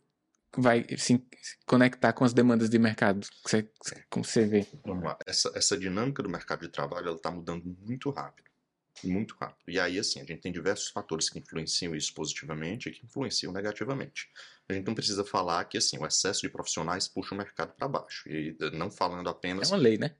vai 0.57 0.85
se 0.97 1.25
conectar 1.67 2.13
com 2.15 2.25
as 2.25 2.33
demandas 2.33 2.69
de 2.69 2.81
mercado 2.81 3.21
que 3.21 3.49
você, 3.49 3.71
como 4.11 4.25
você 4.25 4.45
vê? 4.45 4.67
Vamos 4.85 5.05
lá. 5.05 5.17
Essa, 5.25 5.53
essa 5.55 5.79
dinâmica 5.79 6.21
do 6.21 6.29
mercado 6.29 6.63
de 6.63 6.69
trabalho 6.69 7.07
ela 7.07 7.17
está 7.17 7.31
mudando 7.31 7.63
muito 7.87 8.11
rápido. 8.11 8.49
Muito 9.05 9.35
rápido. 9.41 9.69
E 9.69 9.79
aí, 9.79 9.99
assim, 9.99 10.21
a 10.21 10.25
gente 10.25 10.41
tem 10.41 10.53
diversos 10.53 10.89
fatores 10.89 11.29
que 11.31 11.39
influenciam 11.39 11.95
isso 11.95 12.13
positivamente 12.15 12.89
e 12.89 12.93
que 12.93 13.05
influenciam 13.05 13.53
negativamente. 13.53 14.29
A 14.69 14.73
gente 14.75 14.87
não 14.87 14.95
precisa 14.95 15.25
falar 15.25 15.65
que, 15.67 15.79
assim, 15.79 15.99
o 15.99 16.07
excesso 16.07 16.41
de 16.43 16.49
profissionais 16.49 17.07
puxa 17.09 17.35
o 17.35 17.39
mercado 17.39 17.73
para 17.75 17.87
baixo. 17.89 18.29
E 18.29 18.57
eh, 18.61 18.71
não 18.71 18.91
falando 18.91 19.29
É 19.29 19.31
apenas. 19.31 19.71
uma 19.71 19.77
lei, 19.79 19.99
né? 19.99 20.15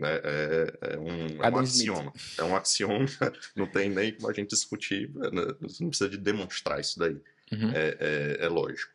é, 0.00 0.94
é 0.94 0.98
um, 0.98 1.08
é 1.26 1.36
um 1.38 1.42
Adam 1.44 1.62
Smith. 1.64 1.90
axioma. 1.90 2.12
É 2.38 2.44
um 2.44 2.56
axioma, 2.56 3.06
não 3.56 3.66
tem 3.66 3.90
nem 3.90 4.14
como 4.14 4.30
a 4.30 4.32
gente 4.32 4.50
discutir, 4.50 5.10
né, 5.14 5.30
você 5.60 5.82
não 5.82 5.90
precisa 5.90 6.08
de 6.08 6.16
demonstrar 6.16 6.80
isso 6.80 6.98
daí. 6.98 7.20
Uhum. 7.52 7.70
É, 7.74 7.96
é- 7.98 8.44
é 8.44 8.48
lógico. 8.48 8.92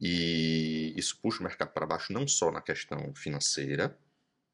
E 0.00 0.92
isso 0.96 1.18
puxa 1.22 1.40
o 1.40 1.42
mercado 1.44 1.72
para 1.72 1.86
baixo 1.86 2.12
não 2.12 2.26
só 2.26 2.50
na 2.50 2.60
questão 2.60 3.14
financeira, 3.14 3.96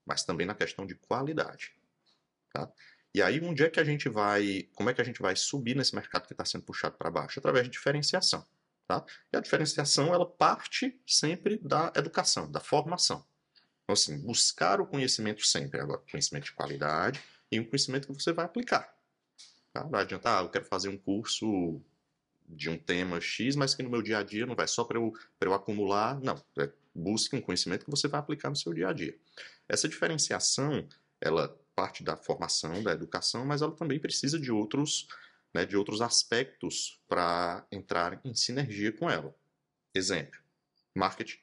mas 0.05 0.23
também 0.23 0.47
na 0.47 0.55
questão 0.55 0.87
de 0.87 0.95
qualidade. 0.95 1.73
Tá? 2.53 2.71
E 3.15 3.21
aí, 3.21 3.41
onde 3.41 3.65
é 3.65 3.71
que 3.71 3.81
a 3.81 3.85
gente 3.85 4.09
vai, 4.09 4.69
como 4.75 4.89
é 4.89 4.95
que 4.95 5.01
a 5.01 5.05
gente 5.05 5.21
vai 5.21 5.35
subir 5.35 5.75
nesse 5.75 5.95
mercado 5.95 6.27
que 6.27 6.33
está 6.33 6.45
sendo 6.45 6.63
puxado 6.63 6.97
para 6.97 7.11
baixo? 7.11 7.41
Através 7.41 7.65
de 7.65 7.71
diferenciação. 7.71 8.47
Tá? 8.87 9.05
E 9.33 9.37
a 9.37 9.41
diferenciação, 9.41 10.13
ela 10.15 10.27
parte 10.27 11.01
sempre 11.07 11.59
da 11.59 11.93
educação, 11.97 12.51
da 12.51 12.61
formação. 12.61 13.25
Então, 13.83 13.95
assim, 13.95 14.19
buscar 14.19 14.81
o 14.81 14.87
conhecimento 14.87 15.45
sempre. 15.45 15.81
Agora, 15.81 16.01
conhecimento 16.11 16.45
de 16.45 16.53
qualidade 16.53 17.21
e 17.51 17.59
um 17.59 17.65
conhecimento 17.65 18.07
que 18.07 18.15
você 18.15 18.33
vai 18.33 18.45
aplicar. 18.45 18.95
Tá? 19.73 19.83
Não 19.83 19.91
vai 19.91 20.03
adiantar, 20.03 20.41
ah, 20.41 20.45
eu 20.45 20.49
quero 20.49 20.65
fazer 20.65 20.89
um 20.89 20.97
curso 20.97 21.81
de 22.49 22.69
um 22.69 22.79
tema 22.79 23.21
X, 23.21 23.55
mas 23.57 23.75
que 23.75 23.83
no 23.83 23.91
meu 23.91 24.03
dia 24.03 24.19
a 24.19 24.23
dia 24.23 24.47
não 24.47 24.55
vai 24.55 24.67
só 24.67 24.85
para 24.85 24.99
eu, 24.99 25.13
eu 25.41 25.55
acumular. 25.55 26.21
Não, 26.21 26.41
é, 26.59 26.71
busque 26.95 27.37
um 27.37 27.41
conhecimento 27.41 27.85
que 27.85 27.91
você 27.91 28.09
vai 28.09 28.21
aplicar 28.21 28.51
no 28.51 28.57
seu 28.57 28.73
dia 28.73 28.89
a 28.89 28.93
dia. 28.93 29.17
Essa 29.69 29.89
diferenciação, 29.89 30.87
ela 31.21 31.60
parte 31.81 32.05
da 32.05 32.15
formação, 32.15 32.83
da 32.83 32.93
educação, 32.93 33.47
mas 33.47 33.63
ela 33.63 33.75
também 33.75 33.99
precisa 33.99 34.39
de 34.39 34.53
outros, 34.53 35.09
né, 35.55 35.65
de 35.65 35.79
outros 35.79 36.03
aspectos 36.03 37.01
para 37.09 37.67
entrar 37.73 38.21
em 38.23 38.35
sinergia 38.35 38.93
com 38.93 39.11
ela. 39.11 39.35
Exemplo, 39.95 40.39
marketing. 40.95 41.39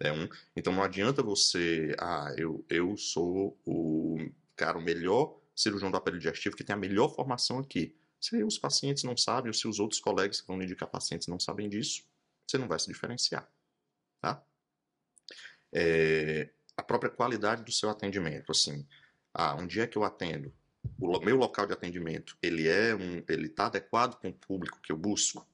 É 0.00 0.10
um, 0.10 0.28
então 0.56 0.72
não 0.72 0.82
adianta 0.82 1.22
você, 1.22 1.94
ah, 2.00 2.34
eu, 2.36 2.64
eu 2.68 2.96
sou 2.96 3.56
o 3.64 4.18
cara, 4.56 4.76
o 4.76 4.82
melhor 4.82 5.38
cirurgião 5.54 5.88
do 5.88 5.96
aparelho 5.96 6.20
digestivo 6.20 6.56
que 6.56 6.64
tem 6.64 6.74
a 6.74 6.78
melhor 6.78 7.14
formação 7.14 7.60
aqui. 7.60 7.96
Se 8.20 8.42
os 8.42 8.58
pacientes 8.58 9.04
não 9.04 9.16
sabem, 9.16 9.50
ou 9.50 9.54
se 9.54 9.68
os 9.68 9.78
outros 9.78 10.00
colegas 10.00 10.40
que 10.40 10.48
vão 10.48 10.60
indicar 10.60 10.88
pacientes 10.88 11.28
não 11.28 11.38
sabem 11.38 11.68
disso, 11.68 12.02
você 12.44 12.58
não 12.58 12.66
vai 12.66 12.80
se 12.80 12.88
diferenciar. 12.88 13.48
Tá? 14.20 14.44
É, 15.72 16.50
a 16.76 16.82
própria 16.82 17.10
qualidade 17.10 17.62
do 17.62 17.70
seu 17.70 17.88
atendimento, 17.88 18.50
assim, 18.50 18.84
ah, 19.32 19.54
onde 19.54 19.80
é 19.80 19.86
que 19.86 19.96
eu 19.96 20.04
atendo? 20.04 20.52
O 20.98 21.18
meu 21.20 21.36
local 21.36 21.66
de 21.66 21.72
atendimento, 21.72 22.36
ele 22.42 22.68
é 22.68 22.94
um, 22.94 23.22
ele 23.28 23.46
está 23.46 23.66
adequado 23.66 24.18
com 24.20 24.28
o 24.28 24.34
público 24.34 24.80
que 24.80 24.92
eu 24.92 24.96
busco? 24.96 25.46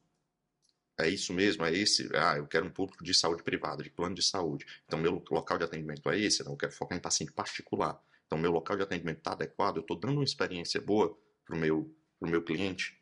É 0.98 1.08
isso 1.08 1.32
mesmo, 1.32 1.64
é 1.64 1.72
esse? 1.72 2.08
Ah, 2.14 2.38
eu 2.38 2.46
quero 2.46 2.66
um 2.66 2.70
público 2.70 3.04
de 3.04 3.12
saúde 3.12 3.42
privada, 3.42 3.82
de 3.82 3.90
plano 3.90 4.14
de 4.14 4.22
saúde. 4.22 4.64
Então, 4.86 4.98
meu 4.98 5.22
local 5.30 5.58
de 5.58 5.64
atendimento 5.64 6.08
é 6.10 6.18
esse? 6.18 6.42
Não, 6.42 6.52
eu 6.52 6.56
quero 6.56 6.72
focar 6.72 6.96
em 6.96 7.00
paciente 7.00 7.32
particular. 7.32 8.00
Então, 8.26 8.38
meu 8.38 8.50
local 8.50 8.76
de 8.76 8.82
atendimento 8.82 9.18
está 9.18 9.32
adequado? 9.32 9.76
Eu 9.76 9.82
estou 9.82 9.98
dando 9.98 10.14
uma 10.14 10.24
experiência 10.24 10.80
boa 10.80 11.16
para 11.44 11.54
o 11.54 11.58
meu, 11.58 11.94
pro 12.18 12.30
meu 12.30 12.42
cliente? 12.42 12.98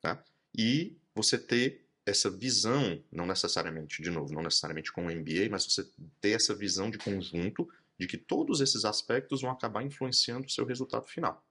Tá? 0.00 0.22
E 0.56 0.96
você 1.14 1.36
ter 1.36 1.84
essa 2.06 2.30
visão, 2.30 3.02
não 3.10 3.26
necessariamente, 3.26 4.00
de 4.00 4.10
novo, 4.10 4.32
não 4.32 4.42
necessariamente 4.42 4.92
com 4.92 5.06
o 5.06 5.10
MBA, 5.10 5.48
mas 5.50 5.64
você 5.64 5.84
ter 6.20 6.30
essa 6.30 6.54
visão 6.54 6.88
de 6.88 6.98
conjunto 6.98 7.68
de 7.98 8.06
que 8.06 8.16
todos 8.16 8.60
esses 8.60 8.84
aspectos 8.84 9.42
vão 9.42 9.50
acabar 9.50 9.82
influenciando 9.82 10.46
o 10.46 10.50
seu 10.50 10.64
resultado 10.64 11.06
final. 11.06 11.44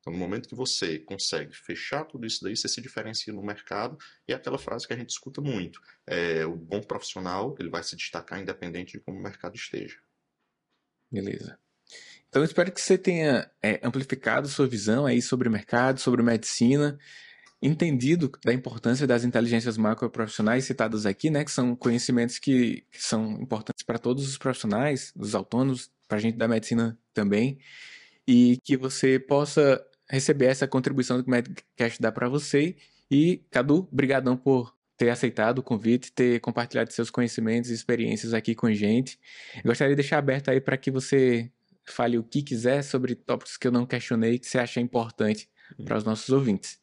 Então, 0.00 0.12
no 0.12 0.18
momento 0.18 0.48
que 0.48 0.54
você 0.54 0.98
consegue 0.98 1.54
fechar 1.54 2.04
tudo 2.04 2.26
isso 2.26 2.42
daí, 2.42 2.56
você 2.56 2.68
se 2.68 2.80
diferencia 2.80 3.32
no 3.32 3.42
mercado 3.42 3.96
e 4.26 4.32
é 4.32 4.34
aquela 4.34 4.58
frase 4.58 4.86
que 4.86 4.92
a 4.92 4.96
gente 4.96 5.10
escuta 5.10 5.40
muito. 5.40 5.80
É, 6.04 6.44
o 6.44 6.56
bom 6.56 6.80
profissional 6.80 7.54
ele 7.58 7.70
vai 7.70 7.84
se 7.84 7.94
destacar 7.94 8.40
independente 8.40 8.98
de 8.98 9.00
como 9.00 9.18
o 9.18 9.22
mercado 9.22 9.54
esteja. 9.54 9.98
Beleza. 11.10 11.56
Então, 12.28 12.42
espero 12.42 12.72
que 12.72 12.80
você 12.80 12.98
tenha 12.98 13.48
é, 13.62 13.78
amplificado 13.82 14.48
sua 14.48 14.66
visão 14.66 15.06
aí 15.06 15.22
sobre 15.22 15.48
o 15.48 15.52
mercado, 15.52 16.00
sobre 16.00 16.22
medicina, 16.22 16.98
entendido 17.62 18.30
da 18.44 18.52
importância 18.52 19.06
das 19.06 19.22
inteligências 19.22 19.78
macroprofissionais 19.78 20.64
citadas 20.64 21.06
aqui, 21.06 21.30
né, 21.30 21.44
que 21.44 21.50
são 21.50 21.76
conhecimentos 21.76 22.38
que, 22.38 22.84
que 22.90 23.02
são 23.02 23.40
importantes 23.40 23.84
para 23.84 23.98
todos 23.98 24.28
os 24.28 24.36
profissionais, 24.36 25.12
os 25.16 25.34
autônomos, 25.34 25.88
para 26.08 26.18
a 26.18 26.20
gente 26.20 26.36
da 26.36 26.48
medicina 26.48 26.98
também, 27.14 27.58
e 28.26 28.58
que 28.64 28.76
você 28.76 29.18
possa 29.18 29.82
receber 30.10 30.46
essa 30.46 30.66
contribuição 30.66 31.22
que 31.22 31.28
o 31.28 31.30
Medcast 31.30 32.02
dá 32.02 32.10
para 32.10 32.28
você. 32.28 32.76
E, 33.10 33.42
Cadu, 33.50 33.88
brigadão 33.90 34.36
por 34.36 34.74
ter 34.96 35.10
aceitado 35.10 35.58
o 35.58 35.62
convite, 35.62 36.12
ter 36.12 36.40
compartilhado 36.40 36.92
seus 36.92 37.10
conhecimentos 37.10 37.70
e 37.70 37.74
experiências 37.74 38.34
aqui 38.34 38.54
com 38.54 38.66
a 38.66 38.74
gente. 38.74 39.18
Eu 39.56 39.62
gostaria 39.64 39.94
de 39.94 40.02
deixar 40.02 40.18
aberto 40.18 40.50
aí 40.50 40.60
para 40.60 40.76
que 40.76 40.90
você 40.90 41.50
fale 41.84 42.18
o 42.18 42.22
que 42.22 42.42
quiser 42.42 42.82
sobre 42.82 43.14
tópicos 43.14 43.56
que 43.56 43.66
eu 43.66 43.72
não 43.72 43.86
questionei, 43.86 44.38
que 44.38 44.46
você 44.46 44.58
acha 44.58 44.80
importante 44.80 45.48
uhum. 45.78 45.84
para 45.84 45.96
os 45.96 46.04
nossos 46.04 46.28
ouvintes. 46.30 46.81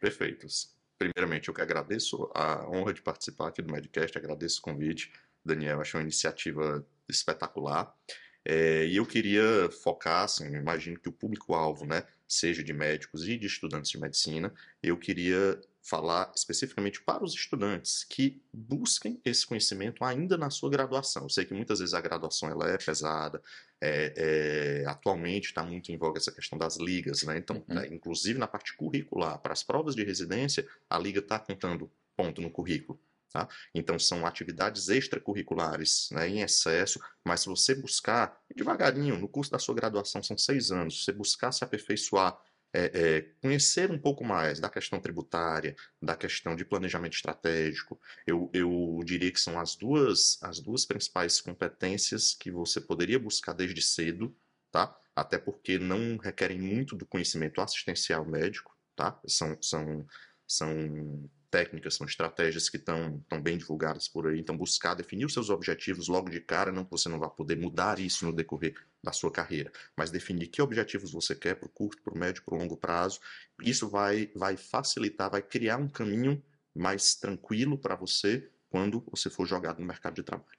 Perfeitos. 0.00 0.76
Primeiramente, 0.98 1.48
eu 1.48 1.54
que 1.54 1.60
agradeço 1.60 2.30
a 2.34 2.68
honra 2.68 2.92
de 2.92 3.02
participar 3.02 3.48
aqui 3.48 3.62
do 3.62 3.72
Medcast, 3.72 4.16
agradeço 4.18 4.58
o 4.58 4.62
convite. 4.62 5.12
Daniel, 5.44 5.80
acho 5.80 5.96
uma 5.96 6.02
iniciativa 6.02 6.84
espetacular. 7.08 7.94
É, 8.44 8.86
e 8.86 8.96
eu 8.96 9.04
queria 9.04 9.70
focar, 9.82 10.24
assim, 10.24 10.46
imagino 10.54 10.98
que 10.98 11.08
o 11.08 11.12
público-alvo, 11.12 11.86
né, 11.86 12.04
seja 12.26 12.62
de 12.62 12.72
médicos 12.72 13.26
e 13.26 13.36
de 13.36 13.46
estudantes 13.46 13.90
de 13.90 13.98
medicina, 13.98 14.52
eu 14.82 14.96
queria 14.96 15.60
falar 15.82 16.30
especificamente 16.36 17.00
para 17.02 17.24
os 17.24 17.32
estudantes 17.32 18.04
que 18.04 18.42
busquem 18.52 19.18
esse 19.24 19.46
conhecimento 19.46 20.04
ainda 20.04 20.36
na 20.36 20.50
sua 20.50 20.68
graduação. 20.68 21.22
Eu 21.22 21.30
sei 21.30 21.46
que 21.46 21.54
muitas 21.54 21.78
vezes 21.78 21.94
a 21.94 22.00
graduação 22.00 22.50
ela 22.50 22.68
é 22.68 22.76
pesada, 22.76 23.42
é, 23.80 24.12
é, 24.16 24.86
atualmente 24.86 25.46
está 25.46 25.62
muito 25.62 25.90
em 25.90 25.96
voga 25.96 26.18
essa 26.18 26.32
questão 26.32 26.58
das 26.58 26.76
ligas, 26.76 27.22
né? 27.22 27.38
Então, 27.38 27.64
uhum. 27.68 27.78
é, 27.78 27.86
inclusive 27.86 28.38
na 28.38 28.46
parte 28.46 28.76
curricular, 28.76 29.38
para 29.38 29.52
as 29.54 29.62
provas 29.62 29.94
de 29.94 30.04
residência, 30.04 30.66
a 30.90 30.98
liga 30.98 31.20
está 31.20 31.38
contando 31.38 31.90
ponto 32.14 32.42
no 32.42 32.50
currículo. 32.50 33.00
Tá? 33.30 33.46
Então, 33.74 33.98
são 33.98 34.24
atividades 34.24 34.88
extracurriculares 34.88 36.08
né, 36.12 36.28
em 36.28 36.40
excesso, 36.40 36.98
mas 37.22 37.40
se 37.40 37.46
você 37.46 37.74
buscar 37.74 38.40
devagarinho, 38.54 39.18
no 39.18 39.28
curso 39.28 39.50
da 39.50 39.58
sua 39.58 39.74
graduação 39.74 40.22
são 40.22 40.36
seis 40.38 40.70
anos, 40.70 41.00
se 41.00 41.04
você 41.04 41.12
buscar 41.12 41.52
se 41.52 41.62
aperfeiçoar 41.62 42.38
é, 42.72 43.16
é, 43.16 43.22
conhecer 43.40 43.90
um 43.90 43.98
pouco 43.98 44.24
mais 44.24 44.60
da 44.60 44.68
questão 44.68 45.00
tributária, 45.00 45.74
da 46.00 46.14
questão 46.14 46.54
de 46.54 46.64
planejamento 46.64 47.14
estratégico. 47.14 47.98
Eu, 48.26 48.50
eu 48.52 49.00
diria 49.04 49.32
que 49.32 49.40
são 49.40 49.58
as 49.58 49.74
duas, 49.74 50.38
as 50.42 50.60
duas 50.60 50.84
principais 50.84 51.40
competências 51.40 52.34
que 52.34 52.50
você 52.50 52.80
poderia 52.80 53.18
buscar 53.18 53.54
desde 53.54 53.80
cedo, 53.80 54.36
tá? 54.70 54.94
Até 55.16 55.38
porque 55.38 55.78
não 55.78 56.16
requerem 56.16 56.60
muito 56.60 56.94
do 56.94 57.06
conhecimento 57.06 57.60
assistencial 57.60 58.24
médico, 58.24 58.76
tá? 58.94 59.18
São, 59.26 59.56
são, 59.62 60.06
são 60.46 61.30
técnicas, 61.50 61.94
são 61.94 62.06
estratégias 62.06 62.68
que 62.68 62.76
estão 62.76 63.22
bem 63.42 63.58
divulgadas 63.58 64.08
por 64.08 64.26
aí. 64.26 64.38
Então, 64.38 64.56
buscar 64.56 64.94
definir 64.94 65.24
os 65.24 65.32
seus 65.32 65.50
objetivos 65.50 66.08
logo 66.08 66.28
de 66.30 66.40
cara, 66.40 66.72
não 66.72 66.84
que 66.84 66.90
você 66.90 67.08
não 67.08 67.18
vá 67.18 67.28
poder 67.28 67.56
mudar 67.56 67.98
isso 67.98 68.24
no 68.24 68.32
decorrer 68.32 68.74
da 69.02 69.12
sua 69.12 69.30
carreira, 69.30 69.72
mas 69.96 70.10
definir 70.10 70.48
que 70.48 70.60
objetivos 70.60 71.12
você 71.12 71.34
quer 71.34 71.54
para 71.54 71.66
o 71.66 71.70
curto, 71.70 72.02
para 72.02 72.14
o 72.14 72.18
médio, 72.18 72.42
para 72.44 72.54
o 72.54 72.58
longo 72.58 72.76
prazo. 72.76 73.20
Isso 73.62 73.88
vai, 73.88 74.30
vai 74.34 74.56
facilitar, 74.56 75.30
vai 75.30 75.42
criar 75.42 75.78
um 75.78 75.88
caminho 75.88 76.42
mais 76.74 77.14
tranquilo 77.14 77.78
para 77.78 77.96
você 77.96 78.48
quando 78.70 79.04
você 79.10 79.30
for 79.30 79.46
jogado 79.46 79.80
no 79.80 79.86
mercado 79.86 80.14
de 80.14 80.22
trabalho. 80.22 80.58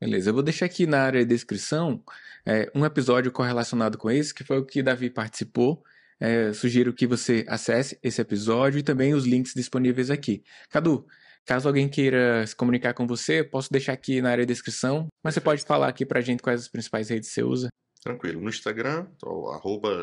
Beleza, 0.00 0.30
eu 0.30 0.34
vou 0.34 0.42
deixar 0.42 0.64
aqui 0.66 0.86
na 0.86 1.02
área 1.02 1.20
de 1.20 1.28
descrição 1.28 2.02
é, 2.46 2.70
um 2.74 2.86
episódio 2.86 3.30
correlacionado 3.30 3.98
com 3.98 4.10
esse, 4.10 4.32
que 4.32 4.42
foi 4.42 4.58
o 4.58 4.64
que 4.64 4.82
Davi 4.82 5.10
participou. 5.10 5.84
É, 6.20 6.52
sugiro 6.52 6.92
que 6.92 7.06
você 7.06 7.46
acesse 7.48 7.98
esse 8.02 8.20
episódio 8.20 8.78
e 8.78 8.82
também 8.82 9.14
os 9.14 9.24
links 9.24 9.54
disponíveis 9.54 10.10
aqui. 10.10 10.44
Cadu, 10.68 11.06
caso 11.46 11.66
alguém 11.66 11.88
queira 11.88 12.46
se 12.46 12.54
comunicar 12.54 12.92
com 12.92 13.06
você, 13.06 13.42
posso 13.42 13.72
deixar 13.72 13.94
aqui 13.94 14.20
na 14.20 14.30
área 14.30 14.44
de 14.44 14.52
descrição, 14.52 15.08
mas 15.24 15.32
você 15.32 15.40
pode 15.40 15.64
falar 15.64 15.88
aqui 15.88 16.04
pra 16.04 16.20
gente 16.20 16.42
quais 16.42 16.60
as 16.60 16.68
principais 16.68 17.08
redes 17.08 17.30
você 17.30 17.42
usa. 17.42 17.68
Tranquilo. 18.02 18.40
No 18.40 18.48
Instagram, 18.48 19.06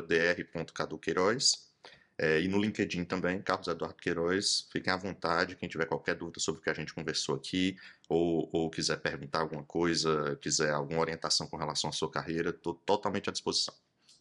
dr.caduqueiroz. 0.07 1.67
É, 2.19 2.41
e 2.41 2.47
no 2.47 2.59
LinkedIn 2.59 3.03
também, 3.05 3.39
Carlos 3.41 3.67
Eduardo 3.67 3.97
Queiroz. 3.97 4.67
Fiquem 4.71 4.91
à 4.91 4.97
vontade, 4.97 5.55
quem 5.55 5.69
tiver 5.69 5.85
qualquer 5.85 6.15
dúvida 6.15 6.39
sobre 6.39 6.59
o 6.59 6.63
que 6.63 6.69
a 6.69 6.73
gente 6.73 6.93
conversou 6.93 7.35
aqui, 7.35 7.75
ou, 8.09 8.49
ou 8.51 8.71
quiser 8.71 8.97
perguntar 8.97 9.41
alguma 9.41 9.63
coisa, 9.63 10.35
quiser 10.41 10.71
alguma 10.71 10.99
orientação 11.01 11.45
com 11.47 11.57
relação 11.57 11.91
à 11.91 11.93
sua 11.93 12.09
carreira, 12.09 12.49
estou 12.49 12.73
totalmente 12.73 13.29
à 13.29 13.31
disposição. 13.31 13.73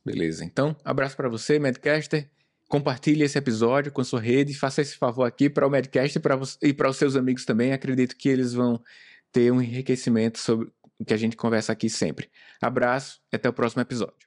Beleza. 0.06 0.44
Então, 0.44 0.76
abraço 0.84 1.16
para 1.16 1.28
você, 1.28 1.58
Medcaster. 1.58 2.30
Compartilhe 2.68 3.24
esse 3.24 3.36
episódio 3.36 3.90
com 3.90 4.04
sua 4.04 4.20
rede, 4.20 4.54
faça 4.54 4.80
esse 4.80 4.96
favor 4.96 5.24
aqui 5.24 5.50
para 5.50 5.66
o 5.66 5.70
Medcast 5.70 6.20
e 6.62 6.72
para 6.72 6.88
os 6.88 6.96
seus 6.96 7.16
amigos 7.16 7.44
também. 7.44 7.72
Acredito 7.72 8.16
que 8.16 8.28
eles 8.28 8.52
vão 8.54 8.80
ter 9.32 9.52
um 9.52 9.60
enriquecimento 9.60 10.38
sobre 10.38 10.68
o 10.98 11.04
que 11.04 11.12
a 11.12 11.16
gente 11.16 11.36
conversa 11.36 11.72
aqui 11.72 11.90
sempre. 11.90 12.30
Abraço 12.60 13.20
e 13.32 13.36
até 13.36 13.48
o 13.48 13.52
próximo 13.52 13.82
episódio. 13.82 14.25